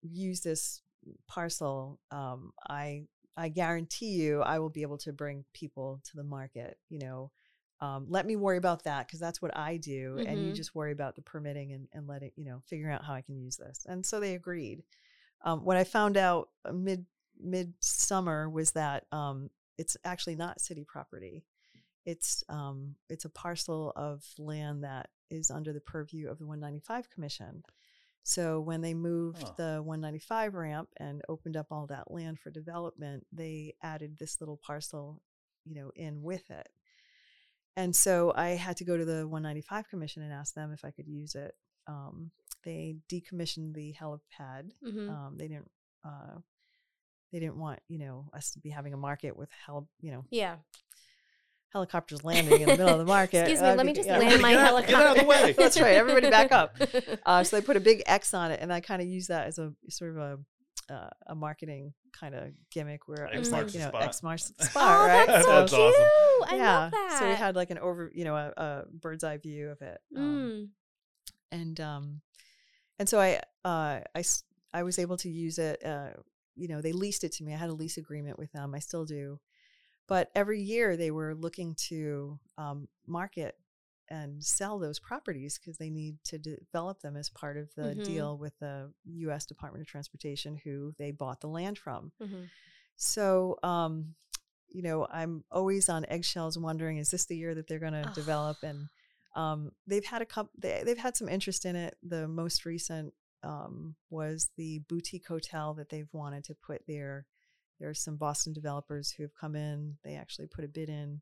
[0.02, 0.82] use this
[1.28, 3.04] parcel, um, I
[3.36, 6.76] I guarantee you I will be able to bring people to the market.
[6.88, 7.30] You know,
[7.80, 10.56] um, let me worry about that because that's what I do, and you Mhm.
[10.56, 13.22] just worry about the permitting and and let it, you know, figuring out how I
[13.22, 13.86] can use this.
[13.86, 14.82] And so they agreed.
[15.44, 17.06] Um, what I found out uh, mid
[17.42, 21.44] midsummer was that um, it's actually not city property.
[22.04, 27.08] It's um, it's a parcel of land that is under the purview of the 195
[27.10, 27.62] Commission.
[28.24, 29.52] So when they moved Huh.
[29.56, 34.56] the 195 ramp and opened up all that land for development, they added this little
[34.58, 35.22] parcel,
[35.64, 36.68] you know, in with it.
[37.76, 40.90] And so I had to go to the 195 Commission and ask them if I
[40.90, 41.54] could use it.
[41.86, 42.30] Um,
[42.64, 44.72] they decommissioned the helipad.
[44.84, 45.08] Mhm.
[45.08, 45.70] Um, they didn't.
[46.04, 46.38] Uh,
[47.32, 50.24] they didn't want you know us to be having a market with hel- you know
[50.30, 50.56] Yeah.
[51.72, 53.38] helicopters landing in the middle of the market.
[53.48, 54.18] Excuse me, That'd let me just yeah.
[54.18, 54.92] land my Get helicopter.
[54.92, 55.52] get out of the way.
[55.58, 55.94] That's right.
[55.94, 56.76] Everybody back up.
[57.24, 59.46] Uh, so they put a big X on it, and I kind of use that
[59.46, 60.38] as a sort of a
[60.92, 64.02] uh, a marketing kind of gimmick where I X was like, you know, spot.
[64.02, 65.26] X marks the oh, spot, right?
[65.26, 65.80] that's so That's cute.
[65.82, 66.52] awesome.
[66.52, 66.78] I yeah.
[66.78, 67.16] love that.
[67.18, 69.98] So we had like an over, you know, a, a bird's eye view of it.
[70.16, 70.68] Um, Mm.
[71.52, 72.20] and um
[72.98, 76.10] and so i uh i s- i was able to use it uh
[76.56, 78.78] you know they leased it to me i had a lease agreement with them i
[78.78, 79.38] still do
[80.08, 83.56] but every year they were looking to um, market
[84.10, 88.04] and sell those properties because they need to develop them as part of the Mhm.
[88.04, 89.46] deal with the U.S.
[89.46, 92.12] Department of Transportation, who they bought the land from.
[92.20, 92.50] Mhm.
[92.96, 94.14] So, um,
[94.68, 98.08] you know, I'm always on eggshells, wondering is this the year that they're going to
[98.08, 98.14] Ugh.
[98.14, 98.58] develop?
[98.62, 98.88] And
[99.34, 100.50] um, they've had a couple.
[100.58, 101.96] They, they've had some interest in it.
[102.02, 107.26] The most recent um, was the boutique hotel that they've wanted to put there.
[107.80, 109.96] There are some Boston developers who have come in.
[110.04, 111.20] They actually put a bid in.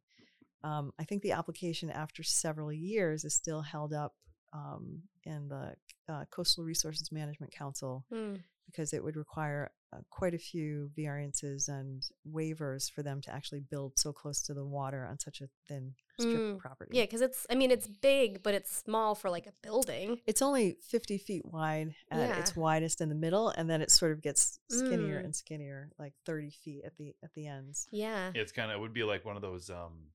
[0.63, 4.15] Um, I think the application, after several years, is still held up
[4.53, 5.75] um, in the
[6.09, 8.43] uh, Coastal Resources Management Council Mm.
[8.67, 13.61] because it would require uh, quite a few variances and waivers for them to actually
[13.61, 16.97] build so close to the water on such a thin strip Mm, of property.
[16.97, 20.21] Yeah, because it's, I mean, it's big, but it's small for like a building.
[20.27, 24.13] It's only 50 feet wide at its widest in the middle, and then it sort
[24.13, 25.25] of gets skinnier Mm.
[25.25, 27.89] and skinnier, like 30 feet at the at the ends.
[27.91, 28.33] Yeah.
[28.35, 30.09] It's kind of it would be like one of those um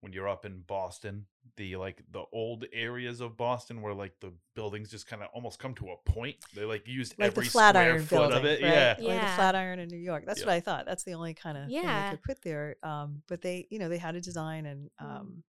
[0.00, 4.32] when you're up in Boston, the like the old areas of Boston where like the
[4.54, 6.36] buildings just kind of almost come to a point.
[6.54, 8.62] They like used Like every the square Flatiron foot building, of it.
[8.62, 8.70] right?
[8.72, 8.92] Yeah.
[8.98, 9.36] Or the Yeah.
[9.36, 10.24] Flatiron in New York.
[10.26, 10.46] That's Yeah.
[10.46, 10.86] what I thought.
[10.86, 12.10] That's the only kind of thing Yeah.
[12.10, 12.76] they could put there.
[12.84, 15.04] Um, but they, you know, they had a design, and Mm.
[15.04, 15.44] um,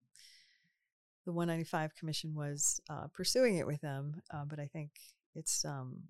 [1.26, 4.22] the 195 Commission was uh, pursuing it with them.
[4.30, 4.92] Uh, but I think
[5.34, 6.02] it's um,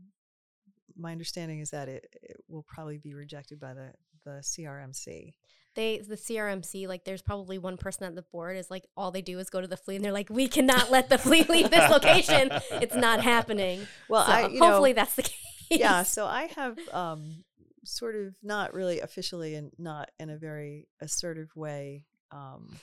[0.96, 3.92] my understanding is that it, it will probably be rejected by the
[4.24, 5.35] the CRMC.
[5.74, 9.22] They the CRMC like there's probably one person at the board is like all they
[9.22, 11.70] do is go to the flea and they're like we cannot let the flea leave
[11.70, 12.50] this location.
[12.83, 13.87] It's not happening.
[14.09, 15.35] Well, So I you know, hopefully that's the case.
[15.70, 17.44] yeah so i have um
[17.85, 22.74] sort of not really officially and not in a very assertive way um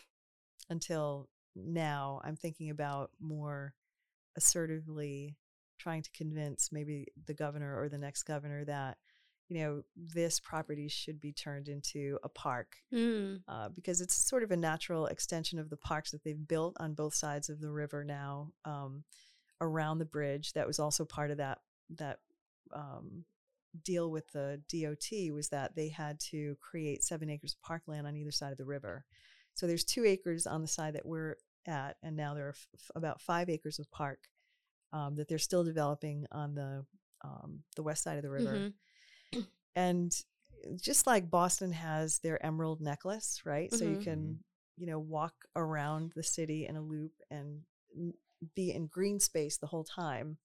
[0.69, 3.73] until now i'm thinking about more
[4.37, 5.35] assertively
[5.79, 8.97] trying to convince maybe the governor or the next governor that
[9.49, 14.43] you know this property should be turned into a park Mm, uh, because it's sort
[14.43, 17.69] of a natural extension of the parks that they've built on both sides of the
[17.69, 19.03] river now um,
[19.61, 20.53] around the bridge.
[20.53, 21.59] That was also part of that
[21.97, 22.19] that
[22.73, 23.25] um,
[23.83, 28.15] deal with the DOT was that they had to create seven acres of parkland on
[28.15, 29.05] either side of the river.
[29.53, 31.35] So there's two acres on the side that we're
[31.67, 34.19] at, and now there are f- about five acres of park
[34.91, 36.85] um, that they're still developing on the
[37.23, 38.53] um, the west side of the river.
[38.55, 38.73] mhm.
[39.75, 40.15] And
[40.77, 43.71] just like Boston has their emerald necklace, right?
[43.73, 44.03] So you Mhm.
[44.03, 44.43] can,
[44.77, 47.63] you know, walk around the city in a loop and
[48.55, 50.37] be in green space the whole time.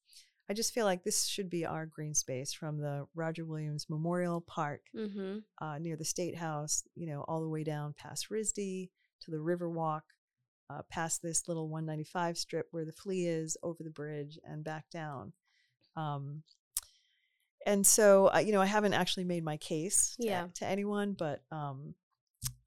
[0.49, 4.41] I just feel like this should be our green space from the Roger Williams Memorial
[4.41, 5.45] Park Mhm.
[5.59, 8.91] uh, near the State House, you know, all the way down past RISD
[9.21, 10.03] to the Riverwalk,
[10.71, 14.89] uh, past this little 195 strip where the flea is, over the bridge, and back
[14.91, 15.33] down.
[15.97, 16.43] Um,
[17.67, 20.47] and so, uh, you know, I haven't actually made my case to, Yeah.
[20.55, 21.95] to anyone, but um,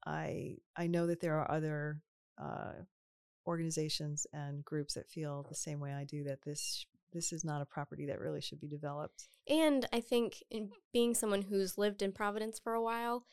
[0.06, 2.00] I I know that there are other
[2.40, 2.72] uh,
[3.46, 7.62] organizations and groups that feel the same way I do that this this is not
[7.62, 9.28] a property that really should be developed.
[9.48, 13.24] And I think in being someone who's lived in Providence for a while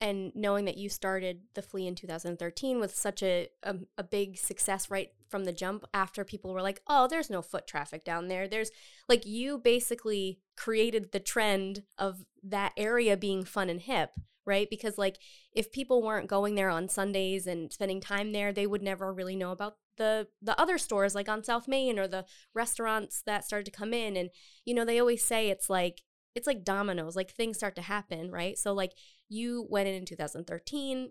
[0.00, 4.38] and knowing that you started the flea in 2013 with such a, a a big
[4.38, 8.28] success right from the jump after people were like, "Oh, there's no foot traffic down
[8.28, 8.70] there." There's
[9.08, 14.10] like you basically created the trend of that area being fun and hip,
[14.46, 14.68] right?
[14.68, 15.18] Because like
[15.52, 19.36] if people weren't going there on Sundays and spending time there, they would never really
[19.36, 23.66] know about the the other stores like on South Main or the restaurants that started
[23.66, 24.30] to come in and
[24.64, 26.02] you know they always say it's like
[26.34, 28.58] it's like dominoes like things start to happen right?
[28.58, 28.92] So like
[29.28, 31.10] you went in in 2013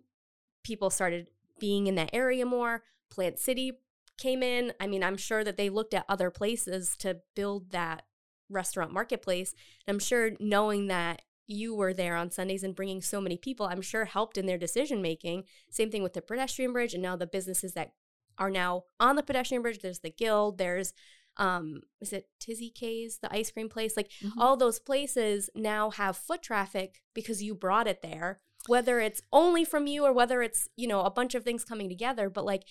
[0.64, 1.30] people started
[1.60, 3.80] being in that area more plant city
[4.18, 4.74] came in.
[4.80, 8.04] I mean i'm sure that they looked at other places to build that
[8.50, 9.54] restaurant marketplace
[9.88, 13.66] And i'm sure knowing that you were there on sundays and bringing so many people
[13.66, 15.44] i'm sure helped in their decision making.
[15.70, 17.94] Same thing with the pedestrian bridge and now the businesses that
[18.38, 20.94] are now on the pedestrian bridge there's the guild there's
[21.40, 23.98] um is it Tizzy K's, the ice cream place?
[23.98, 29.22] Like all those places now have foot traffic because you brought it there, whether it's
[29.34, 32.30] only from you or whether it's, you know, a bunch of things coming together.
[32.30, 32.64] But like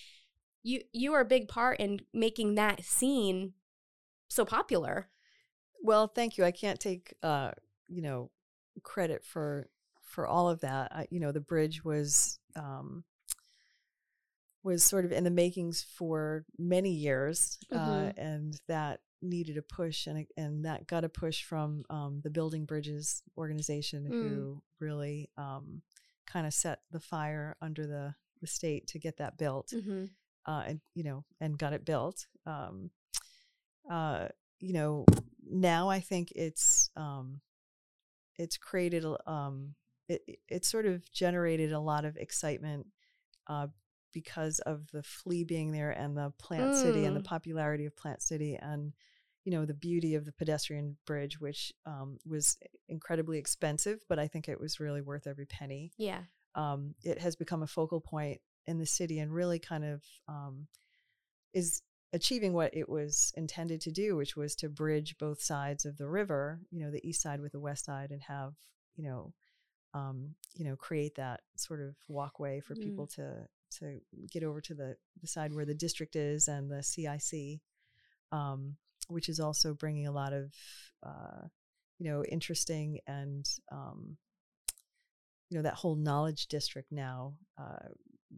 [0.63, 3.53] you you are a big part in making that scene
[4.29, 5.09] so popular.
[5.81, 6.45] Well, thank you.
[6.45, 7.51] I can't take uh,
[7.87, 8.29] you know,
[8.83, 9.69] credit for
[10.01, 10.91] for all of that.
[10.91, 13.03] I, you know, the bridge was um
[14.63, 18.13] was sort of in the makings for many years, uh, Mhm.
[18.17, 22.65] and that needed a push, and and that got a push from um, the Building
[22.65, 24.21] Bridges organization, Mm.
[24.29, 25.81] who really um,
[26.25, 30.05] kind of set the fire under the the state to get that built Mm-hmm.
[30.45, 32.27] uh, and you know and got it built.
[32.45, 32.91] Um,
[33.89, 35.05] uh, you know,
[35.49, 37.41] now I think it's um,
[38.37, 39.75] it's created um,
[40.07, 42.87] it it- it sort of generated a lot of excitement
[43.47, 43.67] uh,
[44.13, 47.25] because of the flea being there and the plant city and the Mm.
[47.25, 48.93] popularity of plant city and
[49.45, 54.27] you know the beauty of the pedestrian bridge which um, was incredibly expensive but i
[54.27, 56.23] think it was really worth every penny Yeah.
[56.55, 60.67] um, it has become a focal point in the city and really kind of um,
[61.53, 61.81] is
[62.13, 66.07] achieving what it was intended to do, which was to bridge both sides of the
[66.07, 68.53] river, you know, the east side with the west side, and have
[68.95, 69.33] you know,
[69.93, 72.83] um, you know, create that sort of walkway for Mm.
[72.83, 73.47] people to
[73.79, 73.99] to
[74.31, 77.59] get over to the the side where the district is and the CIC,
[78.31, 78.75] um,
[79.07, 80.53] which is also bringing a lot of
[81.03, 81.47] uh,
[81.99, 84.17] you know interesting and um,
[85.49, 87.87] you know that whole knowledge district now uh,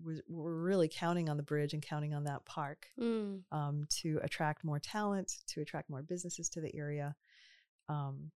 [0.04, 3.41] was, we're really counting on the bridge and counting on that park Mm.
[3.52, 7.15] um, to attract more talent to attract more businesses to the area
[7.89, 8.32] um,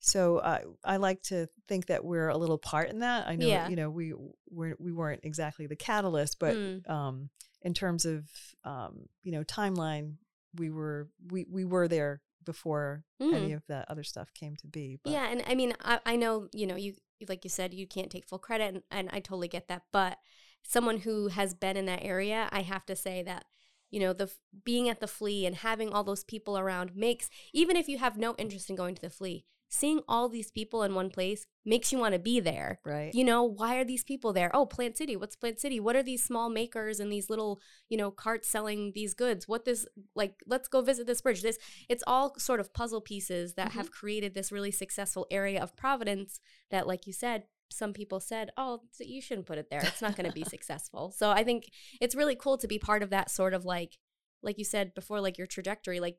[0.00, 3.26] so uh, I like to think that we're a little part in that.
[3.26, 3.68] I know, Yeah.
[3.68, 4.12] you know, we
[4.50, 6.88] we're, we weren't exactly the catalyst, but Mm.
[6.90, 7.30] um,
[7.62, 8.24] in terms of
[8.64, 10.14] um, you know timeline,
[10.54, 13.56] we were we we were there before any Mm.
[13.56, 14.98] of that other stuff came to be.
[15.02, 16.94] But Yeah, and I mean, I, I know you know you
[17.28, 19.82] like you said you can't take full credit, and, and I totally get that.
[19.92, 20.18] But
[20.62, 23.46] someone who has been in that area, I have to say that
[23.90, 24.30] you know the
[24.64, 28.16] being at the flea and having all those people around makes even if you have
[28.16, 31.90] no interest in going to the flea, seeing all these people in one place makes
[31.90, 32.78] you want to be there.
[32.84, 33.12] Right.
[33.12, 34.50] You know, why are these people there?
[34.54, 35.16] Oh, Plant City.
[35.16, 35.80] What's Plant City?
[35.80, 39.48] What are these small makers and these little, you know, carts selling these goods?
[39.48, 41.42] What this like let's go visit this bridge.
[41.42, 43.74] This it's all sort of puzzle pieces that Mhm.
[43.74, 46.38] have created this really successful area of Providence
[46.70, 49.80] that like you said some people said, "Oh, so you shouldn't put it there.
[49.82, 51.64] It's not going to be successful." So I think
[52.00, 53.98] it's really cool to be part of that sort of like
[54.40, 56.18] like you said before like your trajectory like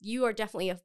[0.00, 0.80] you are definitely a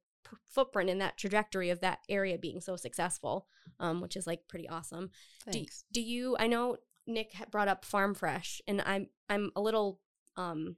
[0.46, 3.48] footprint in that trajectory of that area being so successful
[3.80, 5.10] um, which is like pretty awesome
[5.46, 5.84] do, Thanks.
[5.92, 10.00] do you i know nick brought up farm fresh and i'm i'm a little
[10.38, 10.76] um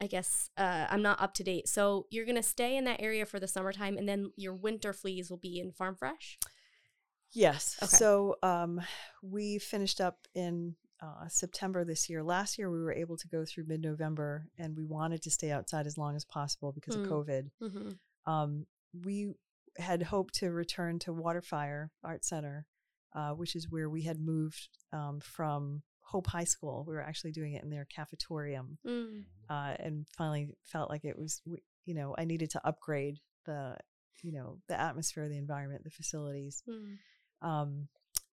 [0.00, 3.24] i guess uh, i'm not up to date so you're gonna stay in that area
[3.26, 6.38] for the summertime and then your winter fleas will be in farm fresh
[7.30, 7.76] Yes.
[7.82, 7.94] Okay.
[7.94, 8.80] So um,
[9.22, 12.22] we finished up in uh, September this year.
[12.22, 15.50] Last year, we were able to go through mid November and we wanted to stay
[15.50, 17.02] outside as long as possible because Hmm.
[17.02, 17.50] of COVID.
[17.62, 17.88] mm-hmm.
[18.28, 19.32] Um, we
[19.78, 22.66] had hoped to return to Waterfire Art Center,
[23.14, 26.84] uh, which is where we had moved um, from Hope High School.
[26.86, 29.24] We were actually doing it in their cafetorium mm.
[29.48, 31.40] uh, and finally felt like it was,
[31.86, 33.76] you know, I needed to upgrade the,
[34.22, 36.98] you know, the atmosphere, the environment, the facilities Mm.
[37.40, 37.88] um,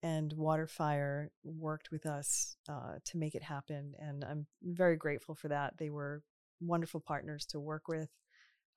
[0.03, 5.49] and Waterfire worked with us uh, to make it happen, and I'm very grateful for
[5.49, 5.75] that.
[5.79, 6.23] They were
[6.61, 8.09] wonderful partners to work with.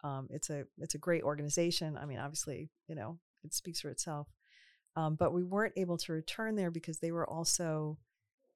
[0.04, 1.98] Um, it's a it's a great organization.
[1.98, 4.28] I mean, obviously, you know, it speaks for itself.
[4.96, 7.98] Um, but we weren't able to return there because they were also,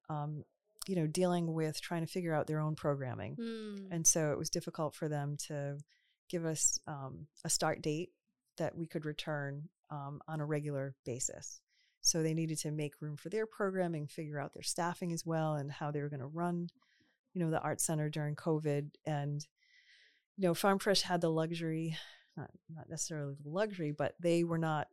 [0.09, 0.45] um,
[0.87, 3.35] you know, dealing with trying to figure out their own programming.
[3.35, 3.87] Mm.
[3.91, 5.77] And so it was difficult for them to
[6.29, 8.11] give us um, a start date
[8.57, 11.59] that we could return um, on a regular basis.
[12.01, 15.55] So they needed to make room for their programming, figure out their staffing as well,
[15.55, 16.69] and how they were going to run,
[17.33, 18.91] you know, the art center during COVID.
[19.05, 19.45] And
[20.39, 21.97] you know, Farm Fresh had the luxury,
[22.37, 24.87] not not necessarily the luxury, but they were not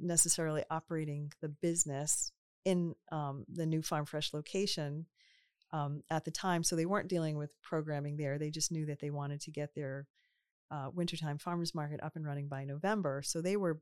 [0.00, 2.32] necessarily operating the business
[2.64, 5.06] in um, the new Farm Fresh location
[5.72, 6.64] um, at the time.
[6.64, 8.36] So they weren't dealing with programming there.
[8.36, 10.08] They just knew that they wanted to get their
[10.72, 13.22] uh, wintertime farmers market up and running by November.
[13.24, 13.78] So they were,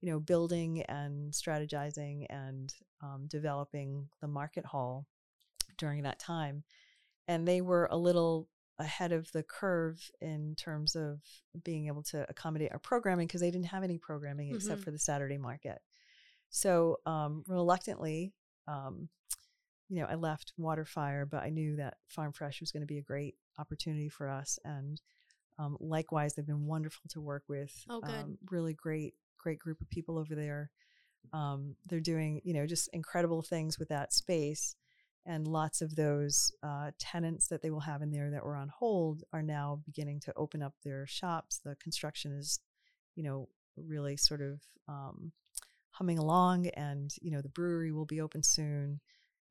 [0.00, 2.72] you know, building and strategizing and
[3.02, 5.06] um, developing the market hall
[5.76, 6.62] during that time.
[7.26, 11.20] And they were a little ahead of the curve in terms of
[11.62, 14.84] being able to accommodate our programming because they didn't have any programming except Mhm.
[14.84, 15.80] for the Saturday market.
[16.48, 18.32] So um, reluctantly,
[18.66, 19.08] um,
[19.88, 22.98] you know, I left Waterfire, but I knew that Farm Fresh was going to be
[22.98, 24.58] a great opportunity for us.
[24.64, 25.00] And
[25.58, 27.84] um, likewise, they've been wonderful to work with.
[27.90, 28.14] Oh, good.
[28.14, 30.70] Um, really great, great group of people over there.
[31.32, 34.76] Um, they're doing, you know, just incredible things with that space.
[35.24, 38.68] And lots of those uh, tenants that they will have in there that were on
[38.68, 41.60] hold are now beginning to open up their shops.
[41.64, 42.58] The construction is,
[43.14, 45.30] you know, really sort of um,
[45.90, 49.00] humming along, and you know, the brewery will be open soon.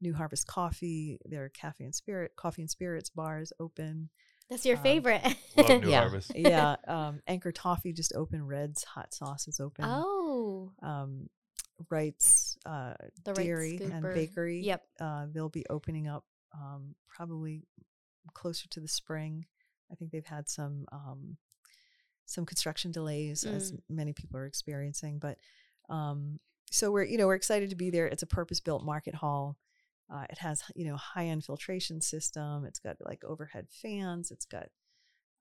[0.01, 4.09] New Harvest Coffee, their cafe and spirit, coffee and spirits bar is open.
[4.49, 5.23] That's your Um, favorite.
[5.55, 6.31] Love New yeah, Harvest.
[6.35, 6.75] yeah.
[6.87, 8.45] Um, Anchor Toffee just opened.
[8.47, 9.85] Red's hot sauce is open.
[9.87, 11.29] oh, Um,
[11.89, 12.93] Wright's uh,
[13.23, 14.03] the Wright Dairy and.
[14.13, 14.61] Bakery.
[14.61, 14.83] Yep.
[14.99, 17.63] Uh, they'll be opening up um, probably
[18.33, 19.45] closer to the spring.
[19.91, 21.37] I think they've had some um,
[22.25, 25.19] some construction delays, as many people are experiencing.
[25.19, 25.37] But
[25.89, 26.39] um,
[26.71, 28.07] so we're you know we're excited to be there.
[28.07, 29.57] It's a purpose built market hall.
[30.11, 32.65] Uh, it has you know high end filtration system.
[32.65, 34.31] It's got like overhead fans.
[34.31, 34.67] It's got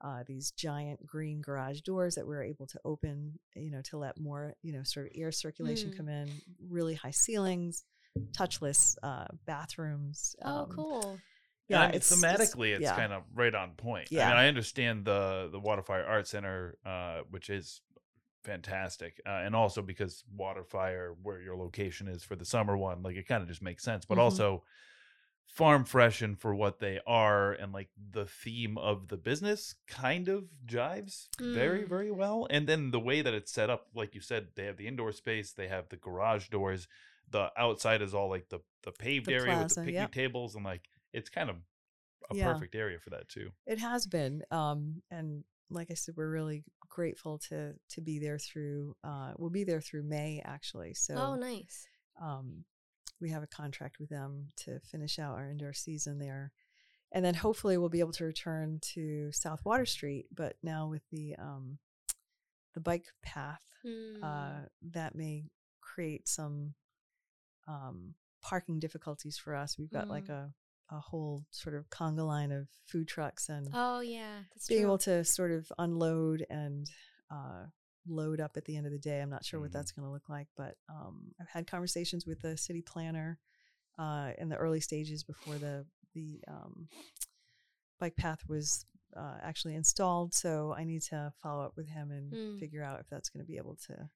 [0.03, 4.19] uh, these giant green garage doors that we're able to open, you know, to let
[4.19, 5.97] more, you know, sort of air circulation Mm.
[5.97, 6.31] come in.
[6.69, 7.85] Really high ceilings,
[8.33, 10.35] touchless uh, bathrooms.
[10.43, 11.21] Oh, um, cool.
[11.69, 12.21] Yeah, Yeah, I mean, it's- it's-
[12.55, 12.97] thematically, it's, yeah.
[12.97, 14.09] kind of right on point.
[14.11, 14.29] I Yeah.
[14.29, 17.83] mean, I understand the the Waterfire Art Center, uh, which is
[18.43, 23.17] fantastic, uh, and also because Waterfire, where your location is for the summer one, like
[23.17, 24.05] it kind of just makes sense.
[24.07, 24.23] But Mhm.
[24.23, 24.65] also,
[25.53, 30.29] Farm Fresh and for what they are, and like the theme of the business, kind
[30.29, 31.89] of jives very Mm.
[31.89, 32.47] very well.
[32.51, 35.13] And then the way that it's set up, like you said, they have the indoor
[35.13, 36.87] space, they have the garage doors.
[37.29, 40.13] The outside is all like the the paved The area with the picnic yep.
[40.13, 41.57] tables, and like it's kind of
[42.31, 42.53] a Yeah.
[42.53, 43.51] perfect area for that too.
[43.67, 48.39] It has been, um, and like I said, we're really grateful to to be there
[48.39, 48.97] through.
[49.05, 50.95] Uh, we'll be there through May actually.
[50.95, 51.89] So oh, nice.
[52.21, 52.65] um,
[53.21, 56.53] we have a contract with them to finish out our indoor season there.
[57.13, 61.03] And then hopefully we'll be able to return to South Water Street, but now with
[61.11, 61.79] the um,
[62.75, 64.23] the bike path, Mm.
[64.23, 65.45] uh, that may
[65.81, 66.75] create some
[67.67, 69.79] um, parking difficulties for us.
[69.79, 70.53] We've got like a,
[70.91, 74.41] a whole sort of conga line of food trucks and oh, yeah.
[74.69, 74.89] Being true.
[74.89, 76.91] able to sort of unload and
[77.31, 77.65] uh,
[78.07, 79.21] load up at the end of the day.
[79.21, 79.73] I'm not sure what Mhm.
[79.75, 83.39] that's going to look like, but um, I've had conversations with the city planner
[83.99, 86.89] uh, in the early stages before the the um,
[87.99, 88.87] bike path was
[89.17, 90.33] uh, actually installed.
[90.35, 92.59] So I need to follow up with him and Mm.
[92.59, 94.09] figure out if that's going to be able to,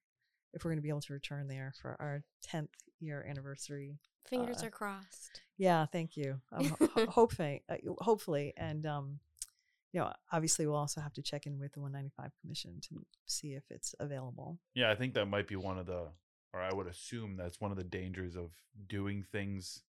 [0.53, 2.69] if we're going to be able to return there for our 10th
[2.99, 3.99] year anniversary.
[4.25, 5.41] Fingers Uh, are crossed.
[5.57, 6.41] Yeah, thank you.
[6.51, 9.19] Um, ho- ho- hopefully, uh, hopefully, and um,
[9.95, 13.53] you know, obviously, we'll also have to check in with the 195 Commission to see
[13.53, 14.59] if it's available.
[14.73, 16.09] Yeah, I think that might be one of the,
[16.53, 18.51] or I would assume that's one of the dangers of
[18.89, 19.83] doing things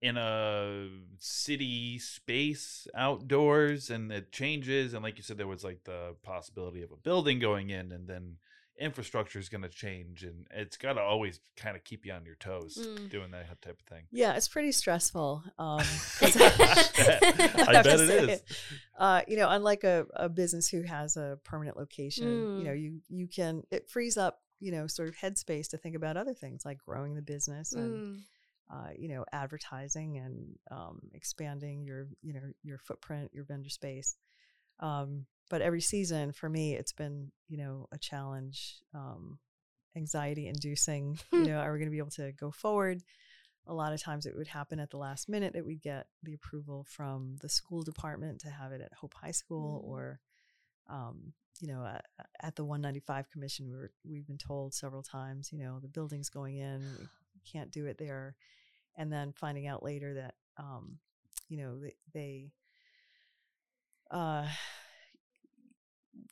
[0.00, 4.94] in a city space outdoors and it changes.
[4.94, 8.08] And like you said, there was like the possibility of a building going in and
[8.08, 8.36] then
[8.78, 10.24] infrastructure is going to change.
[10.24, 13.10] And it's got to always kind of keep you on your toes Mm.
[13.10, 14.04] doing that type of thing.
[14.10, 15.42] Yeah, it's pretty stressful.
[15.58, 15.78] Um,
[16.18, 18.42] 'cause I have bet it say is.
[18.98, 22.66] Uh, you know, unlike a, a business who has a permanent location, you Mm.
[22.66, 26.16] know, you you can it frees up you know sort of headspace to think about
[26.16, 28.20] other things like growing the business and Mm.
[28.70, 34.16] uh, you know advertising and um, expanding your you know your footprint, your vendor space.
[34.80, 39.38] Um, but every season for me, it's been you know a challenge, um,
[39.96, 41.18] anxiety inducing.
[41.32, 43.02] you know, are we going to be able to go forward?
[43.66, 46.32] A lot of times it would happen at the last minute that we'd get the
[46.32, 49.88] approval from the school department to have it at Hope High School Mm.
[49.90, 50.20] or,
[50.88, 52.06] um, you know, at,
[52.40, 53.68] at the 195 Commission.
[53.68, 57.70] We were, we've been told several times, you know, the building's going in, we can't
[57.70, 58.36] do it there.
[58.96, 60.98] And then finding out later that, um,
[61.50, 62.52] you know, they, they
[64.10, 64.46] uh,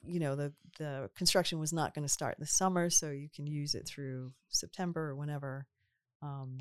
[0.07, 3.47] you know the the construction was not going to start this summer so you can
[3.47, 5.67] use it through september or whenever
[6.23, 6.59] um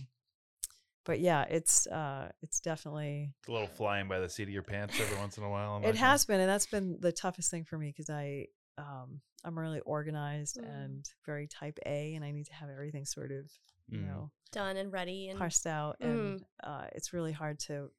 [1.06, 4.64] but yeah it's uh it's definitely It's a little flying by the seat of your
[4.64, 5.78] pants every once in a while.
[5.78, 5.96] it one.
[5.96, 9.80] has been and that's been the toughest thing for me because i um i'm really
[9.82, 10.66] organized Mm.
[10.84, 13.50] and very type a and i need to have everything sort of
[13.89, 14.08] you Mm.
[14.08, 17.91] know Done and ready and parsed out and uh it's really hard to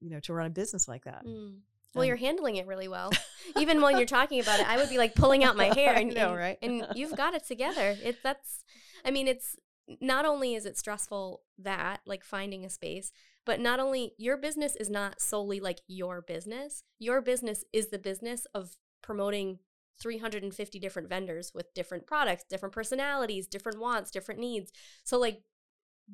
[0.00, 1.60] you know to run a business like that Mm.
[1.94, 3.10] Well, you're um, handling it really well.
[3.58, 5.94] Even when you're talking about it, I would be like pulling out my hair.
[5.96, 6.58] I And, know, and- right?
[6.62, 7.96] And you've got it together.
[8.02, 8.64] It that's,
[9.04, 9.56] I mean, it's
[10.00, 13.10] not only is it stressful that like finding a space,
[13.44, 16.84] but not only your business is not solely like your business.
[16.98, 19.58] Your business is the business of promoting
[20.00, 24.70] 350 different vendors with different products, different personalities, different wants, different needs.
[25.04, 25.42] So like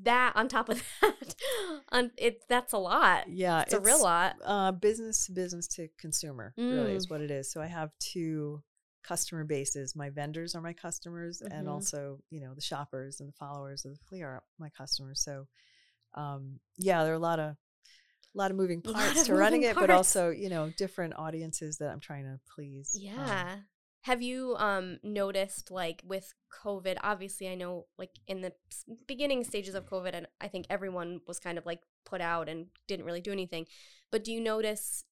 [0.02, 1.34] that on top of that,
[1.90, 3.24] on it that's a lot.
[3.28, 4.36] yeah It's, a real lot.
[4.44, 6.96] uh, business to business to consumer really Mm.
[6.96, 7.50] is what it is.
[7.50, 8.62] So I have two
[9.02, 9.94] customer bases.
[9.96, 11.70] My vendors are my customers, and Mhm.
[11.72, 15.20] also you know the shoppers and the followers of the flea are my customers.
[15.22, 15.46] So
[16.14, 17.50] um, yeah, there are a lot of
[18.34, 21.14] a lot of moving parts of to running moving it, but also you know different
[21.16, 22.90] audiences that I'm trying to please.
[22.94, 23.56] Um, Yeah.
[24.06, 26.32] Have you um noticed like with
[26.62, 28.52] COVID, obviously I know like in the
[29.08, 32.66] beginning stages of COVID and I think everyone was kind of like put out and
[32.86, 33.66] didn't really do anything.
[34.12, 35.02] But do you notice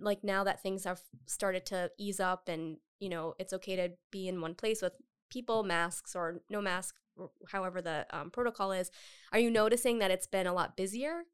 [0.00, 3.90] like now that things have started to ease up and you know it's okay to
[4.10, 4.94] be in one place with
[5.28, 6.94] people masks or no mask
[7.48, 8.90] however the um, protocol is
[9.30, 11.24] are you noticing that it's been a lot busier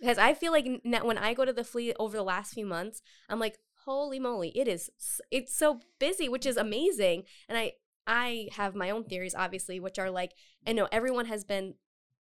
[0.00, 0.66] because i feel like
[1.02, 4.50] when i go to the flea over the last few months i'm like holy moly
[4.58, 4.90] it is
[5.30, 7.72] it's so busy which is amazing and i
[8.06, 10.32] i have my own theories obviously which are like
[10.66, 11.74] i know everyone has been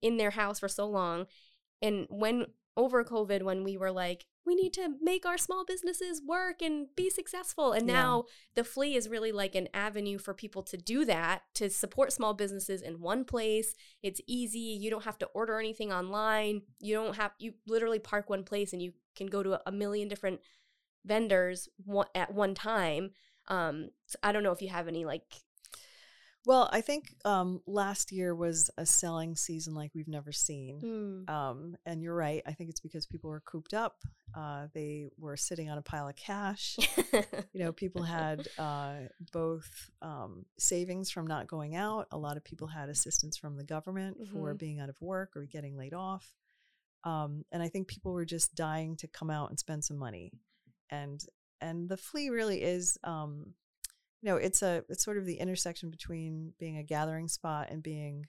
[0.02, 1.26] in their house for so long
[1.80, 2.46] and when
[2.76, 6.88] over covid when we were like we need to make our small businesses work and
[6.96, 7.94] be successful and Yeah.
[7.94, 8.24] now
[8.54, 12.34] the flea is really like an avenue for people to do that to support small
[12.34, 17.16] businesses in one place it's easy you don't have to order anything online you don't
[17.16, 20.40] have you literally park one place and you can go to a, a million different
[21.04, 23.10] vendors one, at one time
[23.48, 25.22] um so i don't know if you have any like
[26.46, 30.80] Well, I think um, last year was a selling season like we've never seen.
[30.80, 32.42] hmm, Um, and you're right.
[32.46, 33.96] I think it's because people were cooped up.
[34.36, 36.76] Uh, they were sitting on a pile of cash.
[37.54, 38.96] you know, people had uh,
[39.32, 39.70] both
[40.02, 42.08] um, savings from not going out.
[42.12, 44.58] A lot of people had assistance from the government for Mhm.
[44.58, 46.34] being out of work or getting laid off.
[47.04, 50.30] Um, and I think people were just dying to come out and spend some money.
[50.90, 51.24] And
[51.60, 53.54] and the flea really is, um,
[54.20, 57.82] you know, it's a it's sort of the intersection between being a gathering spot and
[57.82, 58.26] being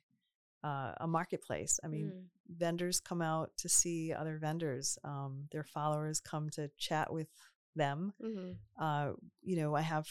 [0.63, 1.79] uh, a marketplace.
[1.83, 2.57] I mean, Mm.
[2.57, 4.97] vendors come out to see other vendors.
[5.03, 7.27] Um, their followers come to chat with
[7.75, 8.13] them.
[8.21, 8.57] Mhm.
[8.79, 10.07] Uh, you know, I have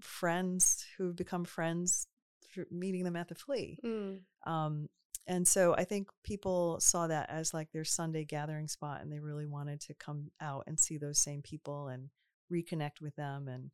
[0.00, 2.06] friends who've become friends
[2.44, 3.78] through meeting them at the flea.
[3.84, 4.20] Mm.
[4.46, 4.88] Um,
[5.28, 9.20] and so I think people saw that as like their Sunday gathering spot, and they
[9.20, 12.08] really wanted to come out and see those same people and
[12.52, 13.46] reconnect with them.
[13.46, 13.70] And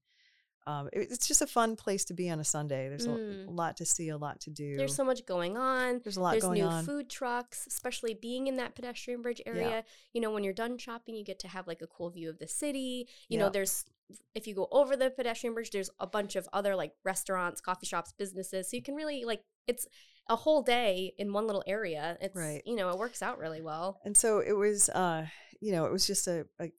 [0.67, 2.89] um, it- it's just a fun place to be on a Sunday.
[2.89, 3.49] There's a, Mm.
[3.49, 4.77] a lot to see, a lot to do.
[4.79, 6.01] There's so much going on.
[6.03, 6.55] There's a lot going on.
[6.55, 6.85] There's going new on.
[6.87, 9.85] food trucks, especially being in that pedestrian bridge area.
[10.15, 12.39] You know, when you're done shopping, you get to have like a cool view of
[12.39, 13.07] the city.
[13.29, 13.85] You know, there's
[14.35, 17.87] if you go over the pedestrian bridge, there's a bunch of other like restaurants, coffee
[17.87, 18.71] shops, businesses.
[18.71, 19.87] So you can really like it's
[20.29, 22.17] a whole day in one little area.
[22.21, 22.63] It's Right.
[22.67, 24.01] you know, it works out really well.
[24.05, 25.27] And so it was, uh,
[25.61, 26.71] you know, it was just a, a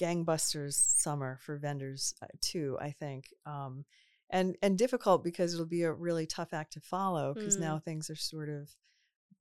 [0.00, 2.76] gangbusters summer for vendors uh, too.
[2.80, 3.84] I think, um,
[4.30, 7.60] and and difficult because it'll be a really tough act to follow because Mm.
[7.60, 8.70] now things are sort of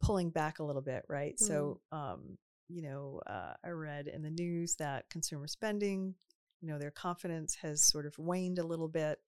[0.02, 1.40] pulling back a little bit, right?
[1.40, 2.38] So, um,
[2.68, 6.16] you know, uh, I read in the news that consumer spending,
[6.64, 9.20] you know, their confidence has sort of waned a little bit.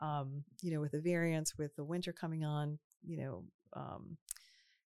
[0.00, 4.16] Um, you know, with the variants, with the winter coming on, you know, um,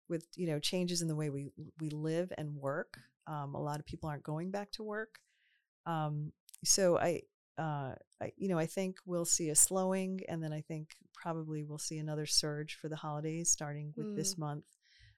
[0.10, 2.98] with you know changes in the way we we live and work.
[3.28, 5.20] Um, a lot of people aren't going back to work.
[5.86, 6.32] Um,
[6.66, 7.22] so I,
[7.60, 11.64] uh, I, you know, I think we'll see a slowing, and then I think probably
[11.64, 14.66] we'll see another surge for the holidays starting with this month.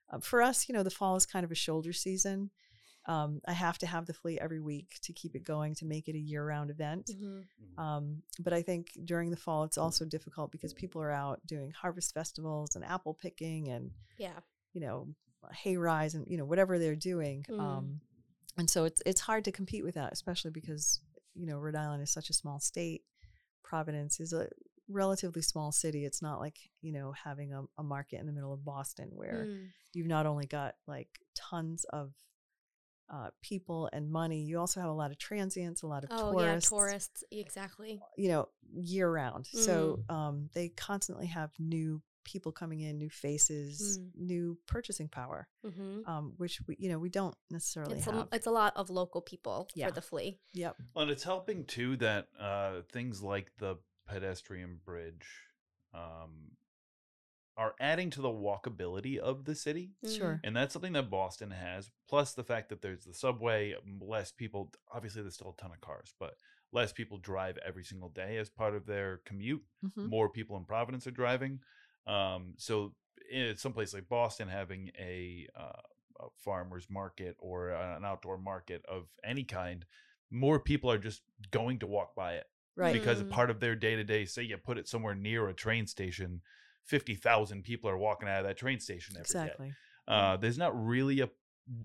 [0.10, 2.52] Uh, for us, you know, the fall is kind of a shoulder season.
[3.08, 6.08] Um, I have to have the fleet every week to keep it going to make
[6.08, 7.12] it a year-round event.
[7.14, 7.80] Mm-hmm.
[7.84, 11.72] Um, but I think during the fall, it's also difficult because people are out doing
[11.72, 14.40] harvest festivals and apple picking and Yeah.
[14.74, 15.08] you know
[15.54, 17.46] hay rise and you know whatever they're doing.
[17.48, 17.60] Mm.
[17.60, 18.02] Um,
[18.58, 21.00] and so it's it's hard to compete with that, especially because
[21.36, 23.04] you know Rhode Island is such a small state.
[23.64, 24.48] Providence is a
[24.90, 26.06] relatively small city.
[26.06, 29.46] It's not like you know having a, a market in the middle of Boston where
[29.48, 29.68] Mm.
[29.94, 32.14] you've not only got like tons of
[33.10, 36.32] uh, people and money, you also have a lot of transients, a lot of Oh
[36.32, 37.24] tourists yeah, tourists.
[37.32, 38.02] Exactly.
[38.18, 44.00] you know year round so um, they constantly have new people coming in new faces
[44.00, 44.10] Mm.
[44.16, 48.28] new purchasing power hmm um, which we you know we don't necessarily It's have a,
[48.32, 49.88] it's a lot of local people Yeah.
[49.88, 50.40] for the flea.
[50.54, 53.78] yep Well, and it's helping too that uh, things like the
[54.08, 55.28] pedestrian bridge
[55.94, 56.52] um,
[57.58, 59.92] are adding to the walkability of the city.
[60.08, 61.90] sure And that's something that Boston has.
[62.10, 65.80] Plus the fact that there's the subway, less people, obviously, there's still a ton of
[65.82, 66.36] cars, but
[66.74, 69.64] less people drive every single day as part of their commute.
[69.86, 70.10] Mhm.
[70.10, 71.62] More people in Providence are driving.
[72.08, 72.94] Um, so,
[73.32, 75.82] in some place like Boston, having a, uh,
[76.20, 79.86] a farmer's market or an outdoor market of any kind,
[80.30, 82.46] more people are just going to walk by it
[82.76, 83.30] right because Mm.
[83.30, 86.42] part of their day to day, say you put it somewhere near a train station,
[86.86, 89.40] 50,000 people are walking out of that train station every day.
[89.40, 89.74] exactly
[90.08, 91.30] Uh, there's not really a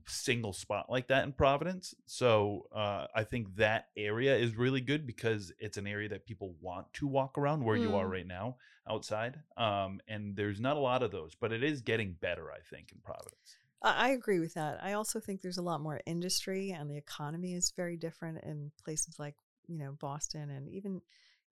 [0.06, 1.94] single spot like that in Providence.
[2.06, 6.54] So uh, I think that area is really good because it's an area that people
[6.60, 8.10] want to walk around where you are Mm.
[8.10, 8.56] right now
[8.88, 9.40] outside.
[9.56, 12.92] Um, and there's not a lot of those, but it is getting better, I think,
[12.92, 13.56] in Providence.
[13.82, 16.96] I, I agree with that i also think there's a lot more industry and the
[16.98, 19.36] economy is very different in places like
[19.66, 21.00] you know boston and even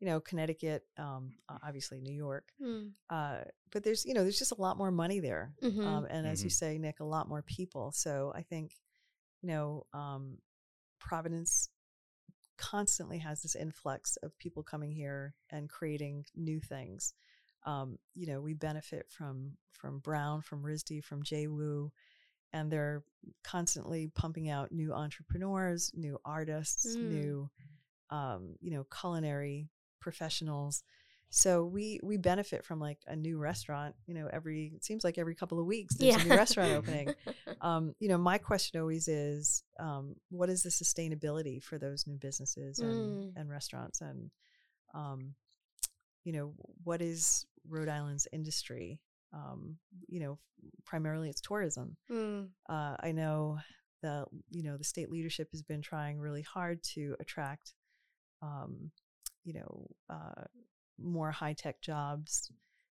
[0.01, 1.33] you know connecticut um,
[1.63, 2.93] obviously new york Mm.
[3.11, 3.39] uh,
[3.73, 5.87] but there's you know there's just a lot more money there Mhm.
[5.87, 6.53] um, and as you Mhm.
[6.53, 8.77] say nick a lot more people so i think
[9.43, 10.39] you know um,
[10.99, 11.69] providence
[12.57, 17.15] constantly has this influx of people coming here and creating new things
[17.65, 21.91] um, you know we benefit from from brown from risd from jay wu
[22.53, 23.05] and they're
[23.45, 27.09] constantly pumping out new entrepreneurs new artists Mm.
[27.09, 27.51] new
[28.11, 29.69] um, you know culinary
[30.01, 30.83] professionals.
[31.31, 35.19] So we we benefit from like a new restaurant you know every it seems like
[35.19, 37.15] every couple of weeks there's a new restaurant opening.
[37.61, 42.17] Um, you know my question always is um, what is the sustainability for those new
[42.17, 43.33] businesses and, Mm.
[43.37, 44.01] and restaurants?
[44.01, 44.31] And
[44.95, 45.35] um,
[46.25, 49.01] you know what is rhode island's industry?
[49.35, 49.77] Um,
[50.09, 50.39] you know
[50.87, 51.97] primarily it's tourism.
[52.11, 52.49] Mm.
[52.71, 53.59] uh, I know
[54.03, 57.75] the you know the state leadership has been trying really hard to attract,
[58.41, 58.93] um,
[59.45, 60.45] you know, uh,
[60.99, 62.51] more high tech jobs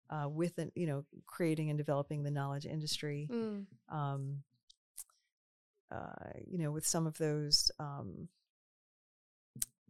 [0.09, 3.29] uh, with an, you know creating and developing the knowledge industry.
[3.31, 3.65] Mm.
[3.89, 4.43] Um,
[5.91, 8.27] uh, you know, with some of those, um,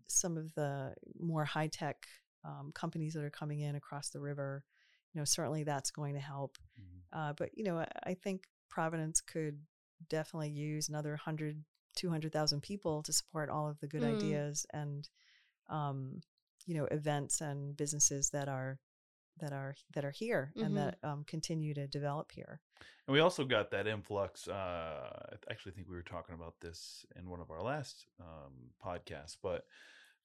[0.08, 2.06] some of the more high tech
[2.44, 4.64] um, companies that are coming in across the river,
[5.14, 6.58] you know, certainly that's going to help.
[7.14, 9.60] Uh, but you know, I, I think Providence could
[10.10, 11.64] definitely use another 100,
[11.96, 14.16] 200,000 people to support all of the good Mm.
[14.18, 15.08] ideas and,
[15.70, 16.22] um,
[16.66, 18.80] you know, events and businesses that are
[19.40, 20.66] that are that are here Mhm.
[20.66, 22.62] and that um, continue to develop here.
[23.08, 24.48] And we also got that influx.
[24.48, 28.72] Uh, I actually think we were talking about this in one of our last um,
[28.84, 29.66] podcasts, but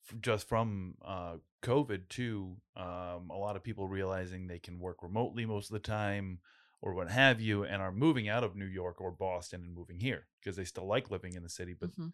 [0.09, 5.03] f- just from uh, COVID too, um, a lot of people realizing they can work
[5.03, 6.41] remotely most of the time
[6.81, 9.99] or what have you, and are moving out of New York or Boston and moving
[9.99, 12.13] here because they still like living in the city, but Mhm.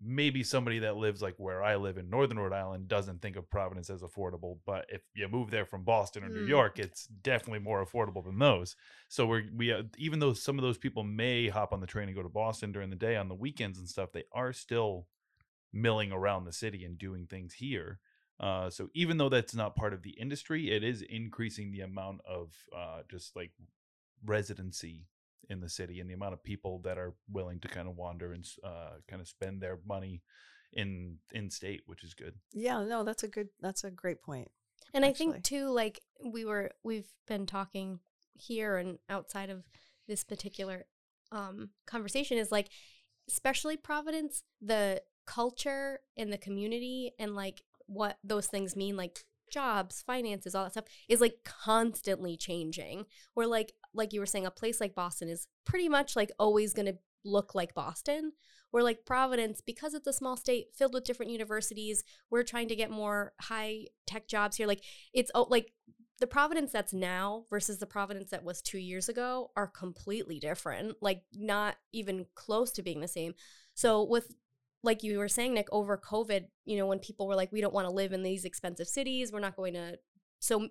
[0.00, 3.48] Maybe somebody that lives like where I live in northern Rhode Island doesn't think of
[3.50, 6.48] Providence as affordable, but if you move there from Boston or New Mm.
[6.48, 8.76] York, it's definitely more affordable than those.
[9.08, 12.08] So we're we uh, even though some of those people may hop on the train
[12.08, 15.06] and go to Boston during the day on the weekends and stuff, they are still
[15.72, 17.98] milling around the city and doing things here.
[18.40, 22.20] Uh, so even though that's not part of the industry, it is increasing the amount
[22.26, 23.52] of uh, just like
[24.24, 25.06] residency
[25.48, 28.32] in the city and the amount of people that are willing to kind of wander
[28.32, 30.22] and uh, kind of spend their money
[30.72, 32.34] in in state, which is good.
[32.52, 33.48] Yeah, no, that's a good.
[33.60, 34.48] That's a great point.
[34.94, 37.98] And I think too, like we were, we've been talking
[38.34, 39.64] here and outside of
[40.06, 40.86] this particular
[41.32, 42.68] um, conversation is like,
[43.28, 49.24] especially Providence, the culture and the community and like what those things mean, like
[49.54, 53.06] jobs, finances, all that stuff is like constantly changing.
[53.34, 56.74] Where like, like you were saying, a place like Boston is pretty much like always
[56.74, 58.32] going to look like Boston.
[58.70, 62.76] Where like Providence, because it's a small state filled with different universities, we're trying to
[62.76, 64.66] get more high tech jobs here.
[64.66, 64.82] Like
[65.12, 65.72] it's oh, like
[66.18, 70.96] the Providence that's now versus the Providence that was two years ago are completely different.
[71.00, 73.34] Like not even close to being the same.
[73.74, 74.34] So with
[74.84, 77.74] like you were saying, Nick, over COVID, you know, when people were like, we don't
[77.74, 79.98] want to live in these expensive cities, we're not going to.
[80.38, 80.68] So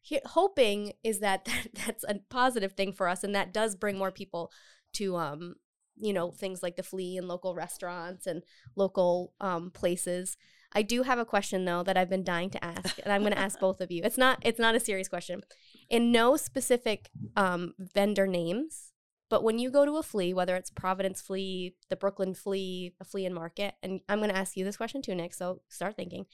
[0.00, 3.96] he, hoping is that, that that's a positive thing for us, and that does bring
[3.96, 4.50] more people
[4.94, 5.54] to um
[5.96, 8.42] you know things like the flea and local restaurants and
[8.76, 10.36] local um places
[10.72, 13.32] i do have a question though that i've been dying to ask and i'm going
[13.32, 15.42] to ask both of you it's not it's not a serious question
[15.90, 18.91] in no specific um vendor names
[19.32, 23.04] but when you go to a flea whether it's providence flea the brooklyn flea a
[23.04, 25.96] flea and market and i'm going to ask you this question too nick so start
[25.96, 26.26] thinking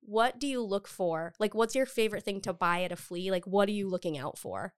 [0.00, 3.30] what do you look for like what's your favorite thing to buy at a flea
[3.30, 4.72] like what are you looking out for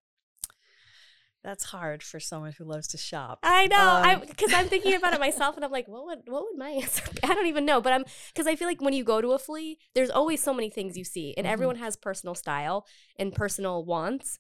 [1.43, 3.39] That's hard for someone who loves to shop.
[3.43, 3.79] I know.
[3.79, 6.59] I Um, because I'm thinking about it myself, and I'm like, what would what would
[6.59, 7.03] my answer?
[7.15, 7.23] Be?
[7.25, 7.81] I don't even know.
[7.81, 10.53] But I'm because I feel like when you go to a flea, there's always so
[10.53, 11.51] many things you see, and Mhm.
[11.51, 12.87] everyone has personal style
[13.19, 14.39] and personal wants.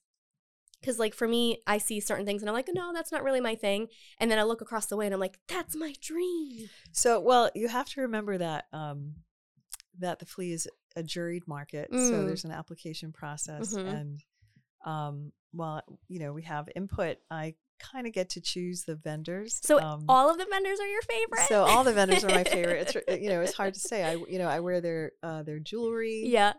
[0.80, 3.40] Because like for me, I see certain things, and I'm like, no, that's not really
[3.40, 3.88] my thing.
[4.18, 6.68] And then I look across the way, and I'm like, that's my dream.
[6.92, 9.16] So, well, you have to remember that um,
[9.98, 10.66] that the flea is
[10.96, 12.26] a juried market, so Mm.
[12.26, 13.86] there's an application process, Mhm.
[13.94, 14.24] and
[14.86, 19.60] um, while you know we have input, I kind of get to choose the vendors.
[19.62, 21.46] So um, all of the vendors are your favorite.
[21.48, 22.94] so all the vendors are my favorite.
[22.94, 24.02] It's you know it's hard to say.
[24.04, 26.22] I you know I wear their uh, their jewelry.
[26.26, 26.54] yeah,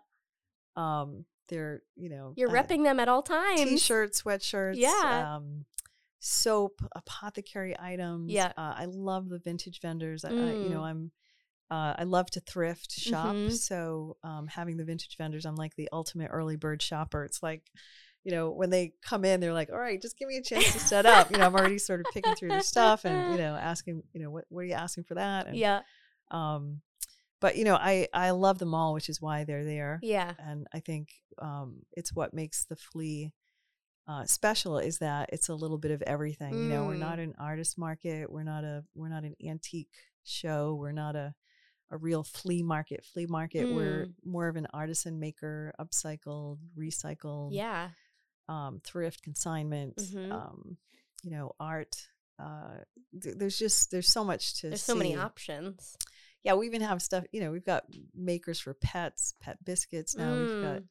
[0.75, 3.61] Um, their you know you're uh, repping them at all times.
[3.61, 4.77] t-shirts, sweatshirts.
[4.77, 5.35] Yeah.
[5.35, 5.65] Um,
[6.19, 8.31] soap, apothecary items.
[8.31, 8.51] Yeah.
[8.57, 10.23] Uh, I love the vintage vendors.
[10.25, 10.69] I, I, you Mm.
[10.71, 11.11] know, I'm.
[11.69, 13.53] Uh, I love to thrift shop, Mhm.
[13.57, 17.23] so um, having the vintage vendors, I'm like the ultimate early bird shopper.
[17.23, 17.63] It's like,
[18.25, 20.73] you know, when they come in, they're like, "All right, just give me a chance
[20.73, 23.37] to set up." You know, I'm already sort of picking through their stuff and you
[23.37, 25.47] know asking, you know, what what are you asking for that?
[25.47, 25.81] And, Yeah,
[26.29, 26.81] Um,
[27.41, 30.67] but you know, I I love them all, which is why they're there yeah, and
[30.73, 31.09] I think
[31.41, 33.33] um, it's what makes the flea
[34.07, 36.53] uh, special is that it's a little bit of everything.
[36.53, 36.99] You know, we're Mm.
[37.09, 38.31] not an artist market.
[38.31, 40.73] We're not a we're not an antique show.
[40.75, 41.33] We're not a
[41.91, 43.03] a real flea market.
[43.03, 43.65] Flea market.
[43.73, 44.13] We're Mm.
[44.23, 47.89] more of an artisan maker, upcycled, recycled, yeah.
[48.47, 49.97] um, thrift, consignment.
[49.97, 50.31] Mhm.
[50.31, 50.77] Um,
[51.23, 51.95] you know, art.
[52.39, 52.77] Uh,
[53.21, 55.95] th- there's just there's so much to There's so many options.
[56.43, 57.23] Yeah, we even have stuff.
[57.31, 57.83] You know, we've got
[58.15, 60.15] makers for pets, pet biscuits.
[60.15, 60.87] Now we've got Mm.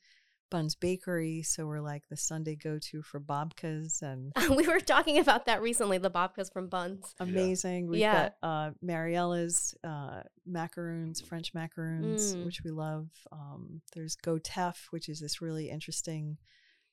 [0.51, 5.47] Buns Bakery, so we're like the Sunday go-to for babkas and we were talking about
[5.47, 5.99] that recently.
[5.99, 7.15] The babkas from Buns.
[7.21, 7.87] amazing.
[7.87, 8.31] We've Yeah.
[8.43, 12.45] got uh, Mariella's uh, macaroons, French macaroons, Mm.
[12.47, 13.11] which we love.
[13.31, 16.37] Um, there's Gotef, which is this really interesting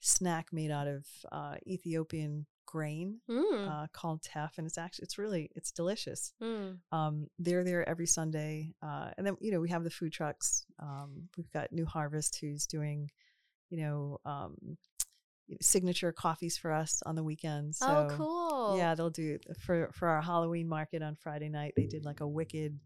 [0.02, 3.68] snack made out of uh, Ethiopian grain Mm.
[3.68, 6.34] uh, called teff, and it's actually it's really it's delicious.
[6.42, 6.78] Mm.
[6.92, 10.66] Um, they're there every Sunday, uh, and then you know we have the food trucks.
[10.78, 13.10] Um, we've got New Harvest who's doing,
[13.72, 14.78] you know, um,
[15.62, 17.78] signature coffees for us on the weekends.
[17.80, 18.78] So, oh, cool.
[18.78, 21.74] Yeah, they'll do for for our Halloween market on Friday night.
[21.76, 22.80] They did like a wicked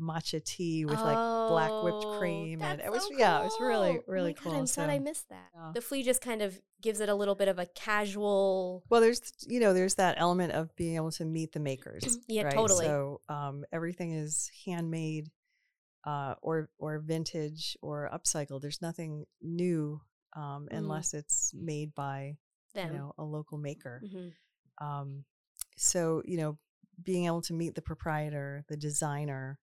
[0.00, 3.56] matcha tea with like black whipped Oh, cream, and it was so yeah, it was
[3.60, 4.04] really cool.
[4.08, 4.54] Oh really God, cool.
[4.54, 5.50] I'm sad I missed that.
[5.54, 5.72] Yeah.
[5.74, 8.84] The flea just kind of gives it a little bit of a casual.
[8.90, 12.02] Well, there's you know there's that element of being able to meet the makers.
[12.28, 12.54] Yeah, right?
[12.54, 12.86] totally.
[12.86, 15.30] So um, everything is handmade,
[16.06, 18.60] uh, or or vintage or upcycled.
[18.62, 20.00] There's nothing new
[20.36, 20.78] um, Mm.
[20.78, 22.36] unless it's made by
[22.74, 22.92] Them.
[22.92, 24.02] you know a local maker.
[24.04, 24.32] Mhm.
[24.78, 25.24] Um,
[25.76, 26.58] so you know
[27.02, 29.58] being able to meet the proprietor, the designer,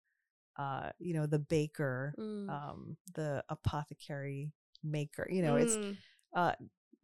[0.57, 2.49] uh, you know the baker, Mm.
[2.49, 4.51] um, the apothecary
[4.83, 5.27] maker.
[5.29, 5.97] You know it's Mm.
[6.33, 6.53] uh,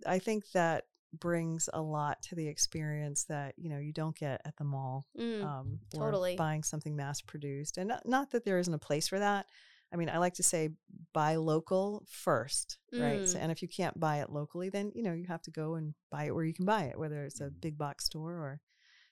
[0.06, 0.86] I think that
[1.20, 5.06] brings a lot to the experience that you know you don't get at the mall
[5.20, 6.36] Mm, um, or totally.
[6.36, 9.46] buying something mass produced and not, not that there isn't a place for that
[9.94, 10.70] i mean i like to say
[11.14, 13.44] buy local first right so, Mm.
[13.44, 15.94] and if you can't buy it locally then you know you have to go and
[16.10, 17.62] buy it where you can buy it whether it's a Mhm.
[17.62, 18.60] big box store or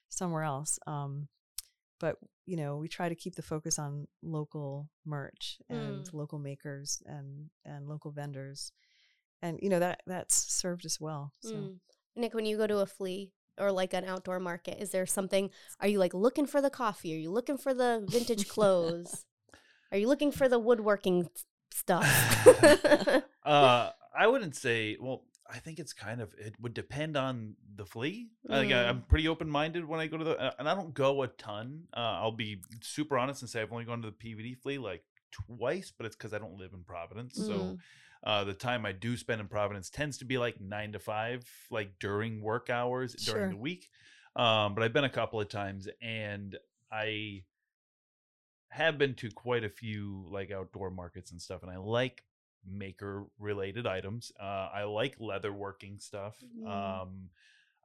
[0.08, 1.28] somewhere else um,
[2.00, 2.16] but
[2.46, 7.48] you know we try to keep the focus on local merch and local makers and
[7.64, 8.72] and local vendors
[9.42, 11.78] and you know that that's served us well so Mm.
[12.14, 15.48] Nick, when you go to a flea or like an outdoor market, is there something?
[15.80, 17.14] Are you like looking for the coffee?
[17.14, 19.24] Are you looking for the vintage clothes?
[19.92, 21.28] Are you looking for the woodworking
[21.70, 22.04] stuff?
[23.44, 24.96] uh, I wouldn't say.
[25.00, 26.34] Well, I think it's kind of.
[26.38, 28.28] It would depend on the flea.
[28.46, 28.88] Like I, Mm.
[28.90, 31.28] I'm pretty open minded when I go to the, uh, and I don't go a
[31.28, 31.84] ton.
[31.96, 35.02] Uh, I'll be super honest and say I've only gone to the PVD flea like
[35.30, 37.34] twice, but it's because I don't live in Providence.
[37.46, 37.76] So Mm.
[38.24, 41.44] Uh, the time I do spend in Providence tends to be like nine to five,
[41.70, 43.50] like during work hours during Sure.
[43.50, 43.88] the week.
[44.36, 46.56] Um, but I've been a couple of times, and
[46.90, 47.44] I
[48.70, 52.24] have been to quite a few like outdoor markets and stuff, and I like
[52.66, 54.32] maker related items.
[54.40, 56.36] Uh, I like leather working stuff.
[56.58, 56.66] Mm.
[57.02, 57.30] Um,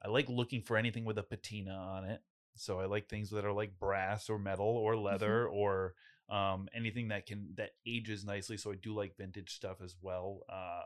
[0.04, 2.22] I like looking for anything with a patina on it.
[2.56, 5.96] So I like things that are like brass or metal or leather or
[6.30, 8.58] um, anything that can that ages nicely.
[8.58, 10.42] So I do like vintage stuff as well.
[10.50, 10.84] Uh,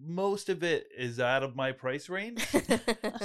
[0.00, 2.46] most of it is out of my price range.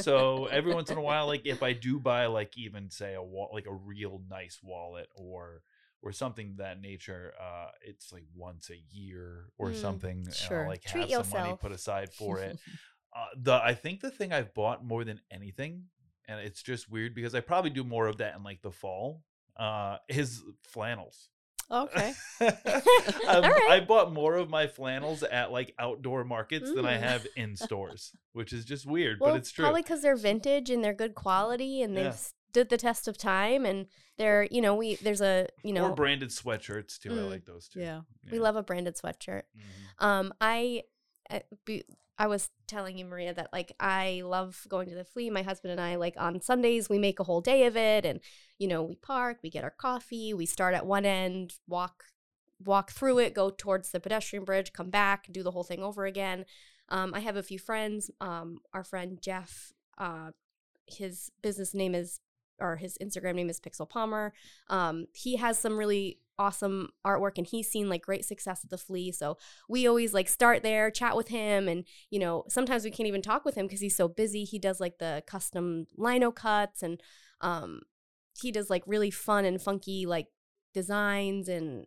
[0.01, 3.21] so every once in a while, like if I do buy like even say a
[3.23, 5.61] wall like a real nice wallet or
[6.01, 10.17] or something of that nature, uh, it's like once a year or Mm, something.
[10.27, 10.67] and I'll, sure.
[10.67, 11.61] like Treat have some money yourself.
[11.61, 12.59] put aside for it.
[13.15, 15.85] uh, the I think the thing I've bought more than anything,
[16.27, 19.23] and it's just weird because I probably do more of that in like the fall,
[19.57, 21.29] uh, is flannels.
[21.71, 23.67] Okay um, right.
[23.69, 26.99] I bought more of my flannels at like outdoor markets than I Mm.
[27.01, 29.63] have in stores, which is just weird, well, but it's true.
[29.63, 32.15] probably because they're vintage and they're good quality and they've Yeah.
[32.49, 33.87] stood the test of time and
[34.17, 37.11] they're you know we there's a you know or branded sweatshirts too.
[37.13, 37.29] I Mm.
[37.29, 37.79] like those too.
[37.79, 38.01] yeah
[38.31, 39.43] we love a branded sweatshirt.
[39.57, 40.05] Mhm.
[40.05, 40.83] Um, I,
[41.29, 41.83] uh, be,
[42.17, 45.29] I was telling you, Maria, that like I love going to the flea.
[45.29, 48.19] My husband and I, like on Sundays, we make a whole day of it, and
[48.57, 52.05] you know, we park, we get our coffee, we start at one end, walk,
[52.63, 56.05] walk through it, go towards the pedestrian bridge, come back, do the whole thing over
[56.05, 56.45] again.
[56.89, 58.11] Um, I have a few friends.
[58.21, 60.31] Um, our friend Jeff, uh,
[60.85, 62.19] his business name is
[62.59, 64.33] or his Instagram name is Pixel Palmer.
[64.69, 68.77] Um, he has some really awesome artwork and he's seen like great success at the
[68.77, 69.11] flea.
[69.11, 69.37] So
[69.69, 73.21] we always like start there, chat with him, and you know, sometimes we can't even
[73.21, 74.43] talk with him because he's so busy.
[74.43, 77.01] He does like the custom lino cuts and
[77.41, 77.81] um
[78.39, 80.27] he does like really fun and funky like
[80.73, 81.85] designs and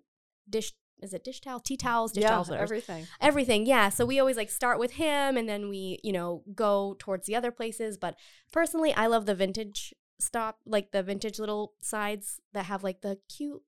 [0.48, 4.18] dish is it dish towel, tea towels, dish yeah towels, everything everything yeah so we
[4.18, 7.96] always like start with him and then we you know go towards the other places
[7.96, 8.16] but
[8.52, 13.18] personally i love the vintage stop like the vintage little sides that have like the
[13.28, 13.62] cute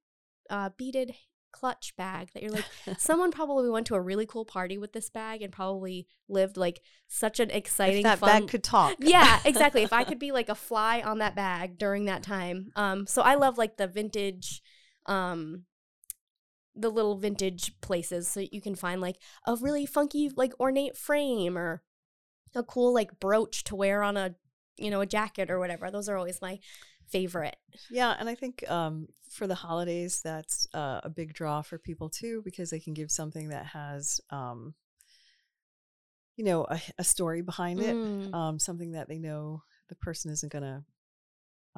[0.51, 1.15] uh beaded
[1.53, 2.65] clutch bag that you're like
[2.99, 6.81] someone probably went to a really cool party with this bag and probably lived like
[7.09, 8.95] such an exciting if that fun bag could talk.
[9.01, 9.83] Yeah exactly.
[9.83, 12.71] If i could be like a fly on that bag during that time.
[12.77, 14.63] Um so i love like the vintage
[15.07, 15.65] um
[16.77, 21.59] the little vintage places so you can find like a really funky like ornate frame
[21.59, 21.83] or
[22.55, 24.35] a cool like brooch to wear on a
[24.81, 25.91] you know a jacket or whatever.
[25.91, 26.59] Those are always my
[27.11, 27.57] favorite
[27.91, 32.09] Yeah, and I think um, for the holidays, that's uh, a big draw for people
[32.09, 34.75] too, because they can give something that has, um,
[36.37, 38.35] you know, a, a story behind it, Mm.
[38.35, 40.85] um, something that they know the person isn't going to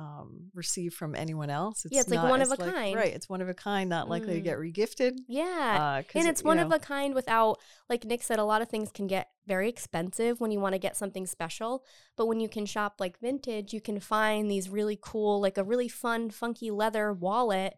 [0.02, 1.86] um, receive from anyone else.
[1.90, 2.96] Yeah, it's like one of a kind.
[2.96, 3.14] right?
[3.14, 4.44] It's one of a kind, not likely to Mm.
[4.44, 5.12] get regifted.
[5.28, 8.44] yeah Uh, and it's you one know, of a kind without like nick said a
[8.44, 11.84] lot of things can get very expensive when you want to get something special
[12.16, 15.64] but when you can shop like vintage you can find these really cool like a
[15.64, 17.74] really fun funky leather wallet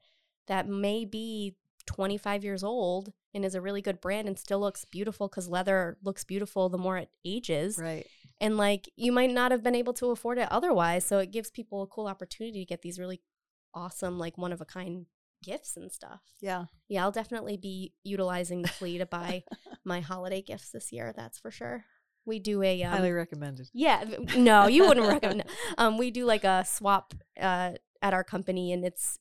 [0.46, 1.54] that may be
[1.86, 5.98] 25 years old and is a really good brand and still looks beautiful because leather
[6.02, 8.06] looks beautiful the more it ages right.
[8.40, 11.50] and like you might not have been able to afford it otherwise so it gives
[11.50, 13.20] people a cool opportunity to get these really
[13.74, 15.06] awesome like one of a kind
[15.42, 16.64] gifts and stuff Yeah.
[16.88, 19.42] yeah, I'll definitely be utilizing the flea to buy
[19.84, 21.12] my holiday gifts this year.
[21.14, 21.84] That's for sure.
[22.24, 23.68] We do a um, Highly recommended.
[23.74, 24.04] yeah.
[24.38, 25.44] No, you wouldn't recommend.
[25.76, 29.18] Um, we do like a swap uh, at our company, and it's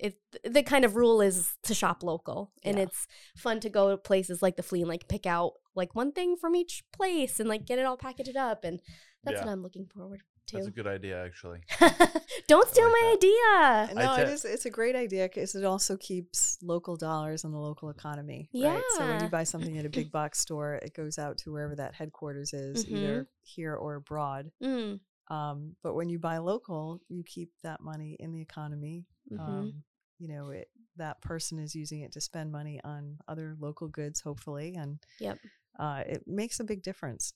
[0.00, 2.84] it the kind of rule is to shop local, and Yeah.
[2.84, 6.12] it's fun to go to places like the flea and like pick out like one
[6.12, 8.80] thing from each place and like get it all packaged up, and
[9.24, 9.44] that's Yeah.
[9.46, 11.60] what I'm looking forward to That's a good idea, actually.
[12.46, 13.88] Don't steal like my that.
[13.90, 13.94] idea.
[14.04, 14.44] No, I te- is.
[14.44, 18.48] It's a great idea because it also keeps local dollars in the local economy.
[18.54, 18.80] Right?
[18.96, 21.74] So when you buy something at a big box store, it goes out to wherever
[21.76, 22.96] that headquarters is, Mm-hmm.
[22.96, 24.52] either here or abroad.
[24.62, 29.06] Mm, Um, but when you buy local, you keep that money in the economy.
[29.30, 29.40] mhm.
[29.40, 29.82] Um,
[30.18, 34.20] you know, it that person is using it to spend money on other local goods,
[34.22, 35.38] hopefully, and Yep.
[35.78, 37.34] uh, it makes a big difference.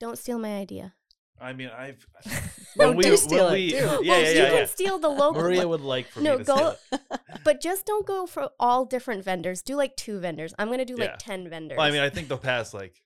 [0.00, 0.94] Don't steal my idea.
[1.40, 2.06] I mean, I've.
[2.76, 3.76] No, we- do when steal it, we- do.
[3.76, 4.50] Yeah, well, yeah, you yeah.
[4.50, 5.40] can steal the local.
[5.42, 7.20] Maria would like for No, me to go- steal it.
[7.44, 9.62] But just don't go for all different vendors.
[9.62, 10.52] Do like two vendors.
[10.58, 11.16] I'm gonna do like Yeah.
[11.18, 11.76] ten vendors.
[11.78, 13.00] Well, I mean, I think the past like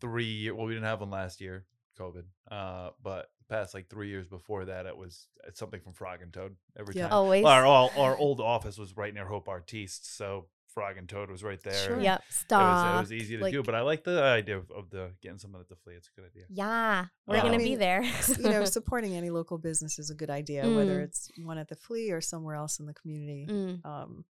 [0.00, 0.50] three.
[0.50, 1.64] Well, we didn't have one last year,
[1.98, 2.24] COVID.
[2.50, 6.32] Uh, but past like three years before that, it was it's something from Frog and
[6.32, 7.04] Toad every Yeah.
[7.04, 7.12] time.
[7.12, 7.44] always.
[7.44, 11.42] Our all our old office was right near Hope Artiste, so Frog and Toad was
[11.42, 11.72] right there.
[11.72, 11.94] Sure.
[11.94, 12.18] and Yep.
[12.20, 12.96] It was, Stop.
[12.96, 15.38] it was easy to like- do, but I like the idea of, of the getting
[15.38, 15.94] someone at the flea.
[15.94, 16.44] It's a good idea.
[16.50, 18.02] Yeah, we're Yeah, I gonna be there.
[18.02, 21.04] you know, supporting any local business is a good idea, whether Mm.
[21.04, 23.46] it's one at the flea or somewhere else in the community.
[23.48, 24.24] Mm, Um,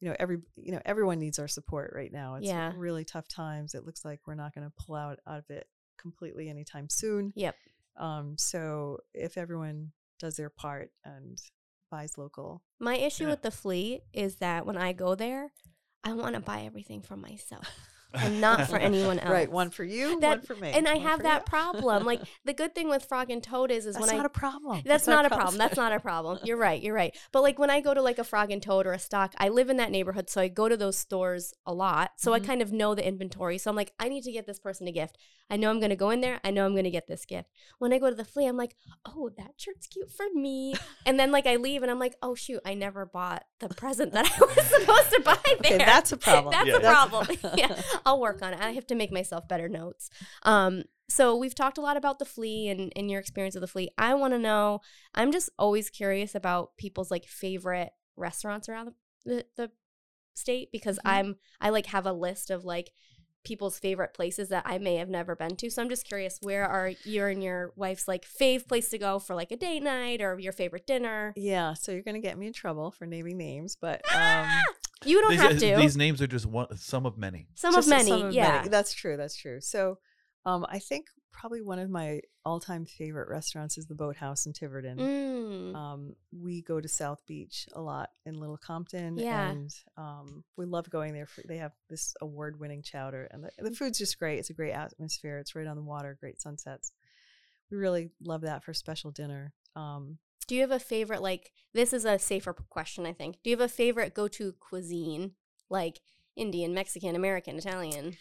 [0.00, 2.36] you know, every you know everyone needs our support right now.
[2.36, 2.72] It's Yeah.
[2.76, 3.74] really tough times.
[3.74, 5.66] It looks like we're not going to pull out out of it
[5.98, 7.32] completely anytime soon.
[7.36, 7.54] Yep.
[7.96, 11.40] Um, so if everyone does their part and
[11.90, 13.30] buys local, My issue Yeah.
[13.30, 15.52] with the flea is that when I go there,
[16.04, 17.68] I want to buy everything for myself
[18.14, 19.30] and not for anyone else.
[19.30, 19.50] right?
[19.50, 21.46] One for you, one for me, And I have that you.
[21.46, 22.04] problem.
[22.04, 24.24] Like the good thing with Frog and Toad is, is when I That's when not
[24.24, 24.82] I a problem.
[24.84, 25.58] That's not a problem.
[25.58, 26.38] That's not a problem.
[26.44, 26.82] You're right.
[26.82, 27.16] You're right.
[27.32, 29.48] But like when I go to like a Frog and Toad or a Stock, I
[29.48, 32.12] live in that neighborhood, so I go to those stores a lot.
[32.16, 32.34] So Mhm.
[32.34, 33.58] I kind of know the inventory.
[33.58, 35.16] So I'm like, I need to get this person a gift.
[35.50, 36.40] I know I'm going to go in there.
[36.44, 37.50] I know I'm going to get this gift.
[37.78, 40.74] When I go to the flea, I'm like, oh, that shirt's cute for me.
[41.04, 44.12] And then like I leave and I'm like, oh shoot, I never bought the present
[44.12, 45.74] that I was supposed to buy there.
[45.74, 46.52] Okay, that's a problem.
[46.52, 46.76] That's Yeah.
[46.76, 47.26] a problem.
[47.56, 48.60] yeah, I'll work on it.
[48.60, 50.10] I have to make myself better notes.
[50.42, 53.68] Um, so we've talked a lot about the flea and, and your experience with the
[53.68, 53.90] flea.
[53.98, 54.80] I want to know.
[55.14, 58.94] I'm just always curious about people's like favorite restaurants around the
[59.24, 59.70] the, the
[60.34, 61.10] state because Mhm.
[61.10, 62.90] I'm I like have a list of like
[63.44, 65.70] people's favorite places that I may have never been to.
[65.70, 69.18] So I'm just curious, where are you and your wife's like fave place to go
[69.18, 71.32] for like a date night or your favorite dinner?
[71.36, 74.62] Yeah, so you're going to get me in trouble for naming names, but um, Ah!
[75.04, 75.76] You don't these, have to.
[75.76, 77.48] these names are just one, some of many.
[77.54, 78.68] some just of many, some of yeah.
[78.68, 79.16] That's true.
[79.16, 79.60] That's true.
[79.60, 79.98] So,
[80.46, 84.98] um, I think probably one of my all-time favorite restaurants is the Boathouse in Tiverton.
[84.98, 85.74] Mm.
[85.74, 89.50] Um, we go to South Beach a lot in Little Compton, Yeah.
[89.50, 91.26] and um, we love going there.
[91.26, 94.38] For, they have this award-winning chowder, and the, the food's just great.
[94.38, 95.38] It's a great atmosphere.
[95.38, 96.92] It's right on the water, great sunsets.
[97.70, 99.54] We really love that for special dinner.
[99.74, 103.36] Um, Do you have a favorite like this is a safer question I think.
[103.42, 105.32] Do you have a favorite go-to cuisine
[105.70, 106.00] like
[106.36, 108.16] Indian, Mexican, American, Italian?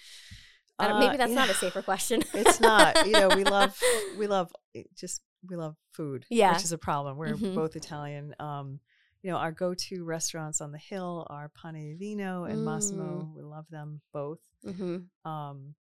[0.80, 2.24] Uh, maybe that's not a safer question.
[2.34, 3.05] it's not.
[3.05, 3.80] You know, we love
[4.17, 4.51] we love
[4.95, 6.26] just we love food.
[6.30, 6.53] Yeah.
[6.53, 7.17] which is a problem.
[7.17, 7.55] We're Mhm.
[7.55, 8.36] both Italian.
[8.39, 8.80] Um,
[9.24, 12.63] you know, our go-to restaurants on the hill are Pane Vino and Mm.
[12.65, 13.30] Massimo.
[13.36, 14.39] We love them both.
[14.63, 15.76] hmm Um,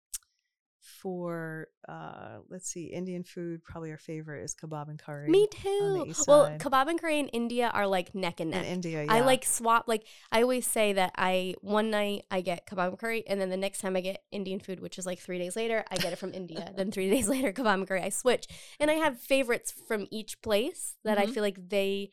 [0.87, 5.29] for uh, let's see, Indian food, probably our favorite is Kabob and curry.
[5.29, 6.13] Me too.
[6.27, 8.65] Well, Kabob and curry in India are like neck and neck.
[8.65, 8.71] in.
[8.71, 9.05] India.
[9.09, 12.99] I like swap like I always say that I one night I get Kabob and
[12.99, 15.55] curry and then the next time I get Indian food which is like 3 days
[15.55, 18.47] later I get it from India then 3 days later Kabob and curry I switch
[18.79, 21.33] and I have favorites from each place that I Mhm.
[21.33, 22.09] feel like they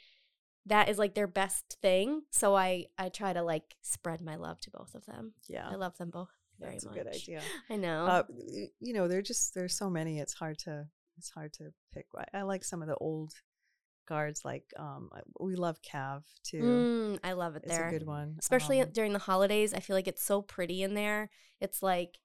[0.66, 4.60] that is like their best thing so I I try to like spread my love
[4.62, 5.32] to both of them.
[5.48, 5.68] yeah.
[5.70, 6.30] I love them both
[6.60, 7.40] very That's a good idea.
[7.70, 8.06] I know.
[8.06, 8.22] Uh,
[8.80, 10.18] you know, they're just there's so many.
[10.18, 10.86] It's hard to
[11.18, 12.06] it's hard to pick.
[12.16, 13.32] I, I like some of the old
[14.06, 14.44] guards.
[14.44, 16.62] Like um, we love Cav too.
[16.62, 17.88] Mm, I love it it's there.
[17.88, 19.72] a good one, especially Um, during the holidays.
[19.74, 21.30] I feel like it's so pretty in there.
[21.60, 22.18] It's like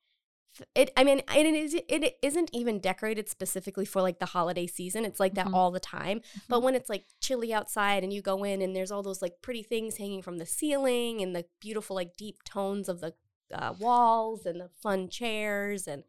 [0.75, 0.89] it.
[0.97, 1.75] I mean, it is.
[1.87, 5.05] It isn't even decorated specifically for like the holiday season.
[5.05, 6.21] It's like that all the time.
[6.47, 6.63] But Mhm.
[6.63, 9.61] when it's like chilly outside and you go in and there's all those like pretty
[9.63, 13.13] things hanging from the ceiling and the beautiful like deep tones of the
[13.53, 16.03] uh, walls and the fun chairs and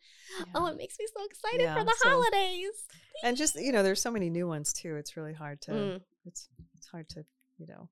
[0.55, 2.87] oh, it makes me so excited Yeah, for the so- holidays.
[3.25, 4.97] and just you know, there's so many new ones too.
[4.97, 5.71] It's really hard to.
[5.71, 7.25] Mm, It's it's hard to
[7.59, 7.89] you know.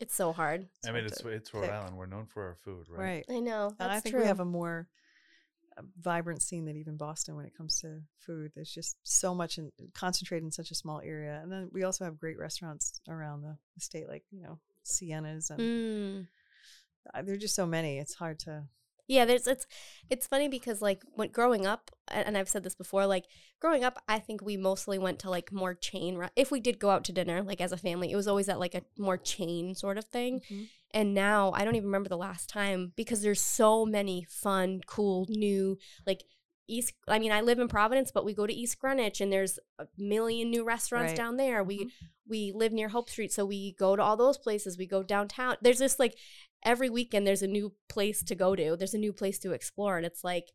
[0.00, 0.66] it's so hard.
[0.84, 1.70] I mean, hard it's it's Rhode pick.
[1.72, 1.96] Island.
[1.96, 3.00] We're known for our food, right?
[3.00, 3.24] Right.
[3.36, 3.68] I know.
[3.70, 4.22] That's and I think true.
[4.22, 4.88] we have a more
[5.78, 8.52] uh, vibrant scene than even Boston when it comes to food.
[8.54, 12.04] There's just so much in, concentrated in such a small area, and then we also
[12.04, 16.26] have great restaurants around the, the state, like you know Sienna's, and Mm.
[17.12, 17.98] Uh, there are just so many.
[17.98, 18.64] It's hard to.
[19.06, 19.66] Yeah, there's it's
[20.08, 23.24] it's funny because like when growing up, and I've said this before, like
[23.60, 26.26] growing up, I think we mostly went to like more chain.
[26.36, 28.58] If we did go out to dinner, like as a family, it was always at
[28.58, 30.40] like a more chain sort of thing.
[30.92, 35.26] And now I don't even remember the last time because there's so many fun, cool,
[35.28, 35.76] new
[36.06, 36.22] like
[36.66, 36.94] East.
[37.06, 39.86] I mean, I live in Providence, but we go to East Greenwich, and there's a
[39.98, 41.16] million new restaurants Right.
[41.16, 41.62] down there.
[41.62, 41.90] We Mhm.
[42.26, 44.78] we live near Hope Street, so we go to all those places.
[44.78, 45.56] We go downtown.
[45.60, 46.16] There's just like
[46.64, 48.76] every weekend there's a new place to go to.
[48.76, 50.52] There's a new place to explore, and it's like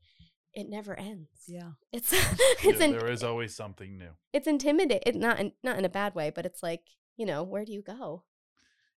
[0.54, 1.30] it never ends.
[1.48, 1.72] Yeah.
[1.92, 4.12] It's Yeah, it's in, there is always something new.
[4.34, 5.04] it's intimidating.
[5.06, 6.82] It, not in, not in a bad way, but it's like
[7.18, 8.24] you know where do you go?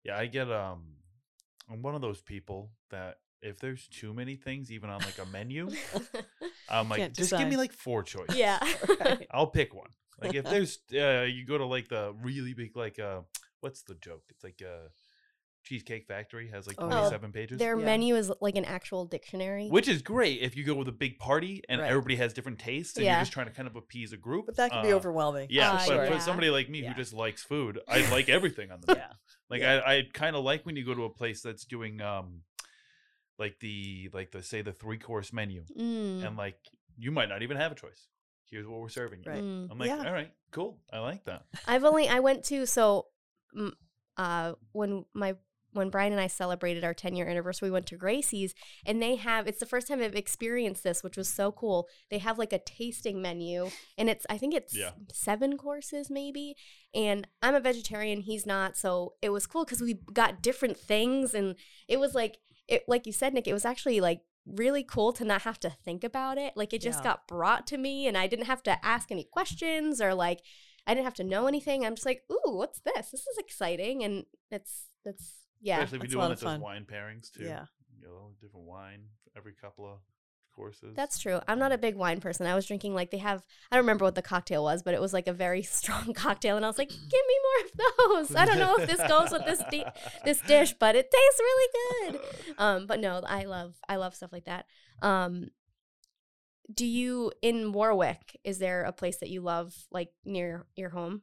[0.05, 0.97] Yeah, I get um
[1.71, 5.27] I'm one of those people that if there's too many things even on like a
[5.27, 5.69] menu,
[6.69, 8.37] I'm like Can't just give me like four choices.
[8.37, 8.59] yeah.
[9.01, 9.27] Right.
[9.31, 9.91] I'll pick one.
[10.21, 13.21] Like if there's uh you go to like the really big like uh
[13.61, 14.23] what's the joke?
[14.31, 14.89] It's like uh
[15.65, 16.95] Cheesecake Factory has like Oh, yeah.
[17.09, 17.59] 27 pages.
[17.59, 17.85] Their Yeah.
[17.85, 19.69] menu is like an actual dictionary.
[19.69, 21.89] Which is great if you go with a big party and Right.
[21.91, 23.13] everybody has different tastes and Yeah.
[23.17, 24.47] you're just trying to kind of appease a group.
[24.47, 25.49] But that can be Uh, overwhelming.
[25.51, 26.07] Yeah, Uh, but sure.
[26.07, 26.19] for yeah.
[26.19, 26.89] somebody like me Yeah.
[26.93, 29.03] who just likes food, I like everything on the menu.
[29.03, 29.13] Yeah.
[29.49, 29.83] Like Yeah.
[29.87, 32.43] I, I kind of like when you go to a place that's doing um
[33.39, 36.59] like the like the say the three course menu Mm, and like
[36.99, 38.09] you might not even have a choice.
[38.51, 39.31] Here's what we're serving you.
[39.31, 39.43] Right.
[39.43, 39.71] mm.
[39.71, 40.05] I'm like, Yeah.
[40.07, 40.79] all right, cool.
[40.93, 41.47] I like that.
[41.67, 43.07] I've only I went to so
[43.57, 43.73] mm,
[44.19, 45.37] uh when my
[45.73, 48.55] when Brian and I celebrated our 10 year anniversary, we went to Gracie's
[48.85, 51.89] and they have it's the first time I've experienced this, which was so cool.
[52.11, 54.91] They have like a tasting menu and it's I think it's Yeah.
[55.13, 56.55] seven courses maybe.
[56.95, 61.35] And I'm a vegetarian, he's not, so it was cool because we got different things
[61.35, 61.57] and
[61.89, 65.25] it was like it like you said, Nick, it was actually like really cool to
[65.25, 66.53] not have to think about it.
[66.57, 67.05] Like it just Yeah.
[67.13, 70.41] got brought to me and I didn't have to ask any questions or like
[70.87, 71.87] I didn't have to know anything.
[71.87, 73.11] I'm just like, ooh, what's this?
[73.13, 75.77] This is exciting, and it's that's yeah.
[75.77, 77.45] Especially if you do one of that does wine pairings too.
[77.45, 77.67] Yeah.
[77.99, 79.05] You know, different wine
[79.37, 79.99] every couple of
[80.55, 80.95] courses.
[80.95, 81.41] That's true.
[81.49, 82.47] I'm not a big wine person.
[82.47, 83.45] I was drinking like they have.
[83.71, 86.57] I don't remember what the cocktail was, but it was like a very strong cocktail,
[86.57, 89.31] and I was like, "Give me more of those." I don't know if this goes
[89.31, 89.87] with this di-
[90.25, 91.69] this dish, but it tastes really
[92.13, 92.21] good.
[92.59, 94.67] Um, but no, I love I love stuff like that.
[95.01, 95.49] Um,
[96.73, 98.39] do you in Warwick?
[98.45, 101.23] Is there a place that you love like near your home?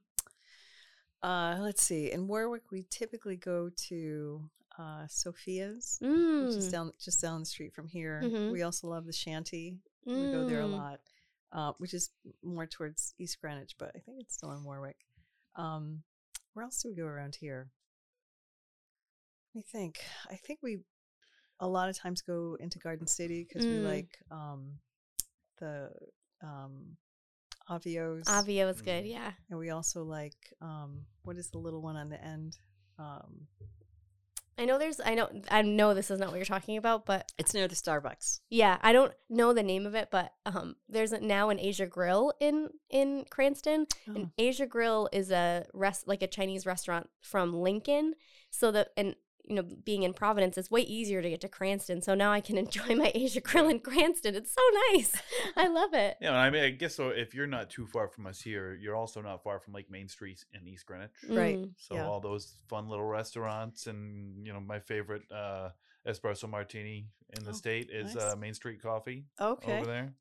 [1.22, 2.12] Uh, let's see.
[2.12, 6.10] In Warwick, we typically go to uh, Sophia's, which
[6.56, 6.72] is Mm.
[6.72, 8.22] down just down the street from here.
[8.24, 8.52] Mhm.
[8.54, 9.78] We also love the Shanty.
[10.06, 10.72] We go there a Mm.
[10.78, 11.02] lot,
[11.52, 12.12] uh, which is
[12.42, 15.06] more towards East Greenwich, but I think it's still in Warwick.
[15.56, 16.04] Um,
[16.54, 17.70] where else do we go around here?
[19.54, 20.00] Let me think.
[20.30, 20.86] I think we
[21.60, 23.84] a lot of times go into Garden City because we Mm.
[23.84, 24.80] like um,
[25.58, 25.92] the
[26.42, 26.96] um,
[27.70, 28.26] Avios.
[28.26, 29.04] Avio is good.
[29.04, 29.12] Mm.
[29.12, 29.32] Yeah.
[29.50, 32.58] And we also like um, what is the little one on the end?
[32.98, 33.48] Um,
[34.60, 37.32] I know there's I know I know this is not what you're talking about, but
[37.38, 38.42] it's near the Starbucks.
[38.50, 41.86] yeah, I don't know the name of it, but um there's a, now an Asia
[41.86, 43.88] Grill in in Cranston.
[44.10, 44.16] Oh.
[44.16, 48.16] And Asia Grill is a rest like a Chinese restaurant from Lincoln.
[48.50, 49.16] So that and
[49.48, 52.02] you know, being in Providence, it's way easier to get to Cranston.
[52.02, 54.36] So now I can enjoy my Asia Grill in Cranston.
[54.36, 54.62] It's so
[54.92, 55.16] nice.
[55.58, 56.18] I love it.
[56.22, 57.10] Yeah, I mean, I guess so.
[57.10, 60.08] If you're not too far from us here, you're also not far from like Main
[60.08, 61.10] Street in East Greenwich.
[61.28, 61.58] Right.
[61.58, 61.72] Mm.
[61.78, 62.08] So Yeah.
[62.08, 65.70] all those fun little restaurants, and you know, my favorite uh,
[66.08, 68.24] espresso martini in the Oh, state is nice.
[68.24, 69.78] uh, Main Street Coffee Okay.
[69.78, 70.14] over there.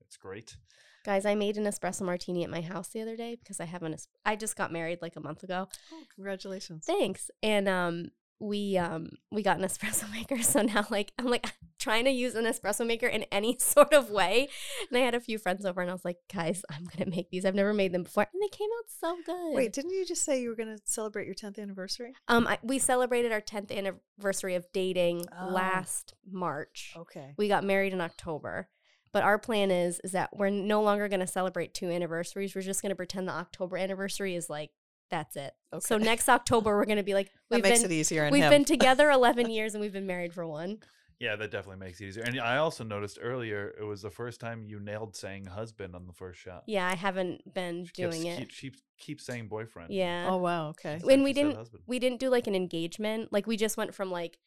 [0.00, 0.56] It's great.
[1.04, 3.94] Guys, I made an espresso martini at my house the other day because I haven't.
[3.94, 5.68] es- I just got married like a month ago.
[5.92, 6.84] Oh, congratulations.
[6.86, 7.30] Thanks.
[7.42, 8.10] And um
[8.40, 10.40] we um we got an espresso maker.
[10.42, 11.46] So now like I'm like
[11.78, 14.48] trying to use an espresso maker in any sort of way.
[14.90, 17.30] And I had a few friends over and I was like, guys, I'm gonna make
[17.30, 17.44] these.
[17.44, 18.26] I've never made them before.
[18.32, 19.54] And they came out so good.
[19.54, 22.12] Wait, didn't you just say you were going to celebrate your 10th anniversary?
[22.28, 25.48] Um I, we celebrated our 10th anniversary of dating Oh.
[25.48, 26.94] last March.
[26.96, 27.34] Okay.
[27.36, 28.68] We got married in October.
[29.10, 32.54] But our plan is is that we're no longer going to celebrate two anniversaries.
[32.54, 34.70] We're just going to pretend the October anniversary is like
[35.10, 35.52] that's it.
[35.80, 38.28] So next October we're going to be like we've makes been it easier.
[38.30, 38.50] we've him.
[38.50, 40.78] been together 11 years and we've been married for one.
[41.20, 42.22] Yeah, that definitely makes it easier.
[42.22, 46.06] And I also noticed earlier it was the first time you nailed saying husband on
[46.06, 46.62] the first shot.
[46.68, 48.38] Yeah, I haven't been She kept- doing it.
[48.38, 49.92] Keep, keep, keep saying boyfriend.
[49.92, 50.28] Yeah.
[50.30, 50.68] Oh, wow.
[50.68, 50.94] Okay.
[50.94, 51.82] It's when we didn't husband.
[51.88, 53.32] we didn't do like an engagement.
[53.32, 54.38] Like we just went from like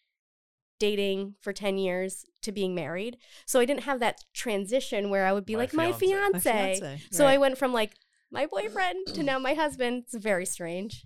[0.79, 3.17] dating for 10 years to being married.
[3.45, 6.33] So I didn't have that transition where I would be My like my fiancé.
[6.33, 7.01] My fiance.
[7.11, 7.95] So I went from like
[8.31, 10.03] my boyfriend to now my husband.
[10.05, 11.05] It's very strange.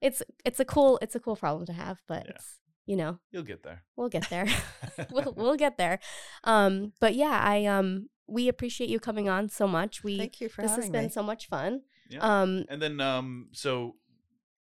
[0.00, 2.32] It's it's a cool it's a cool problem to have, but Yeah.
[2.34, 2.56] it's
[2.86, 3.84] you know, You'll get there.
[3.96, 4.46] we'll get there.
[5.10, 5.98] we'll we'll get there.
[6.44, 10.02] Um but yeah, I um we appreciate you coming on so much.
[10.04, 11.10] We Thank you for this has been me.
[11.10, 11.82] so much fun.
[12.08, 12.20] Yeah.
[12.42, 13.96] Um And then, um, so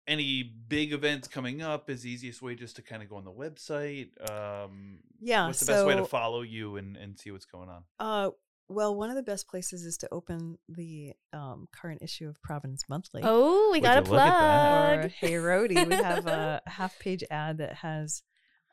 [0.06, 3.24] any big events coming up is the easiest way just to kind of go on
[3.24, 4.10] the website.
[4.30, 5.47] Um, yeah.
[5.47, 7.84] what's the so, best way to follow you and, and see what's going on?
[7.99, 8.32] Uh,
[8.70, 12.84] well, one of the best places is to open the um, current issue of Providence
[12.89, 13.22] Monthly.
[13.24, 14.93] Oh, we Would got a you look at that?
[14.93, 15.11] Or plug.
[15.11, 18.24] Hey Rhody, we have a half page ad that has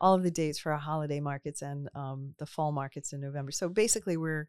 [0.00, 3.52] all of the dates for our holiday markets and um, the fall markets in November.
[3.52, 4.48] So basically, we're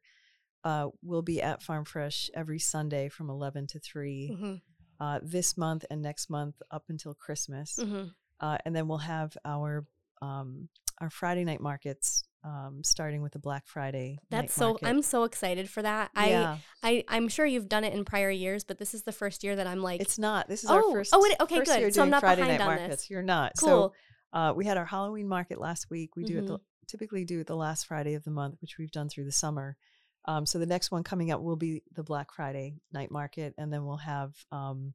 [0.63, 4.55] uh, we'll be at Farm Fresh every Sunday from 11 to 3 hmm
[4.99, 7.79] uh, this month and next month up until Christmas.
[7.81, 8.03] hmm
[8.39, 9.85] Uh, and then we'll have our
[10.21, 10.69] um,
[10.99, 14.17] our Friday night markets um, starting with the Black Friday.
[14.31, 14.69] night That's so.
[14.69, 14.87] market.
[14.87, 16.11] I'm so excited for that.
[16.15, 19.11] yeah, I, I, I'm sure you've done it in prior years, but this is the
[19.11, 20.47] first year that I'm like, it's not.
[20.47, 21.11] This is Oh, our first.
[21.13, 21.79] oh, it- okay, first good.
[21.79, 22.81] Year So I'm doing not Friday behind night on this.
[22.81, 23.09] markets.
[23.09, 23.51] You're not.
[23.59, 23.93] cool.
[24.33, 26.15] So uh, we had our Halloween market last week.
[26.15, 26.53] We do it Mm-hmm.
[26.53, 29.31] the, typically do it the last Friday of the month, which we've done through the
[29.31, 29.77] summer.
[30.25, 33.71] Um, so the next one coming up will be the Black Friday night market, and
[33.73, 34.93] then we'll have um,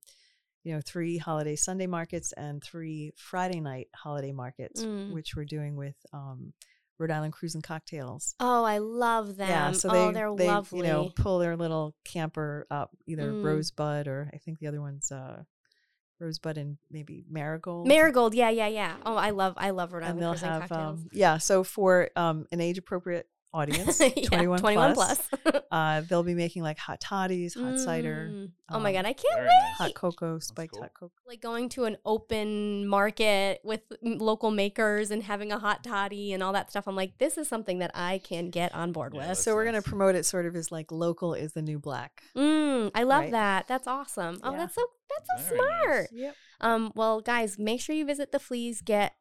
[0.62, 5.12] you know three holiday Sunday markets and three Friday night holiday markets, Mm.
[5.12, 6.52] which we're doing with um,
[6.98, 8.34] Rhode Island Cruise and Cocktails.
[8.40, 9.48] oh, I love them.
[9.48, 10.78] Yeah, so oh, they they're they lovely.
[10.78, 13.44] you know pull their little camper up, either Mm.
[13.44, 15.42] Rosebud or I think the other one's uh,
[16.18, 17.86] Rosebud and maybe Marigold.
[17.86, 18.96] Marigold, yeah, yeah, yeah.
[19.04, 20.98] Oh, I love, I love Rhode and Island they'll Cruise and have cocktails.
[21.00, 21.36] um, yeah.
[21.38, 25.62] So for um, an age appropriate audience, Yeah, 21, 21 plus, plus.
[25.70, 28.50] uh, they'll be making like hot toddies, hot cider, Mm.
[28.70, 29.44] Oh my um, god, I can't wait.
[29.46, 29.76] nice.
[29.78, 30.82] hot cocoa, spiked cool.
[30.82, 31.12] hot cocoa.
[31.26, 36.42] Like going to an open market with local makers and having a hot toddy and
[36.42, 36.88] all that stuff.
[36.88, 39.28] I'm like, this is something that I can get on board Yeah, with.
[39.28, 42.22] that's So we're gonna promote it sort of as like local is the new black.
[42.36, 43.30] Mm, I love Right.
[43.32, 43.68] that.
[43.68, 44.40] That's awesome.
[44.42, 44.58] Oh, Yeah.
[44.58, 45.82] that's so that's so Very nice.
[45.84, 46.08] smart.
[46.12, 46.34] Yep.
[46.60, 48.80] Um, well, guys, make sure you visit the Fleas.
[48.82, 49.12] Get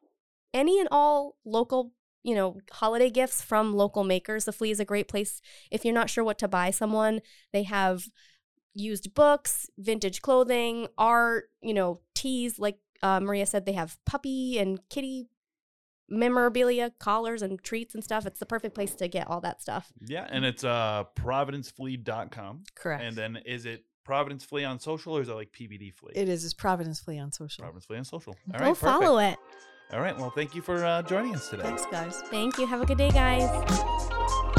[0.52, 1.92] any and all local,
[2.26, 4.46] you know, holiday gifts from local makers.
[4.46, 7.20] The Flea is a great place if you're not sure what to buy someone.
[7.52, 8.08] They have
[8.74, 12.58] used books, vintage clothing, art, you know, teas.
[12.58, 15.28] Like uh, Maria said, they have puppy and kitty
[16.08, 18.26] memorabilia, collars and treats and stuff.
[18.26, 19.92] It's the perfect place to get all that stuff.
[20.04, 22.64] Yeah, and it's uh providenceflea.com.
[22.74, 23.04] Correct.
[23.04, 26.12] And then is it Providence Flea on social or is it like PVD Flea?
[26.16, 26.44] it is.
[26.44, 27.62] It's Providence Flea on social.
[27.62, 28.36] Providence Flea on social.
[28.52, 29.38] All Go right, follow it.
[29.92, 31.62] All right, well, thank you for uh, joining us today.
[31.62, 32.22] Thanks, guys.
[32.22, 32.66] Thank you.
[32.66, 34.55] Have a good day, guys.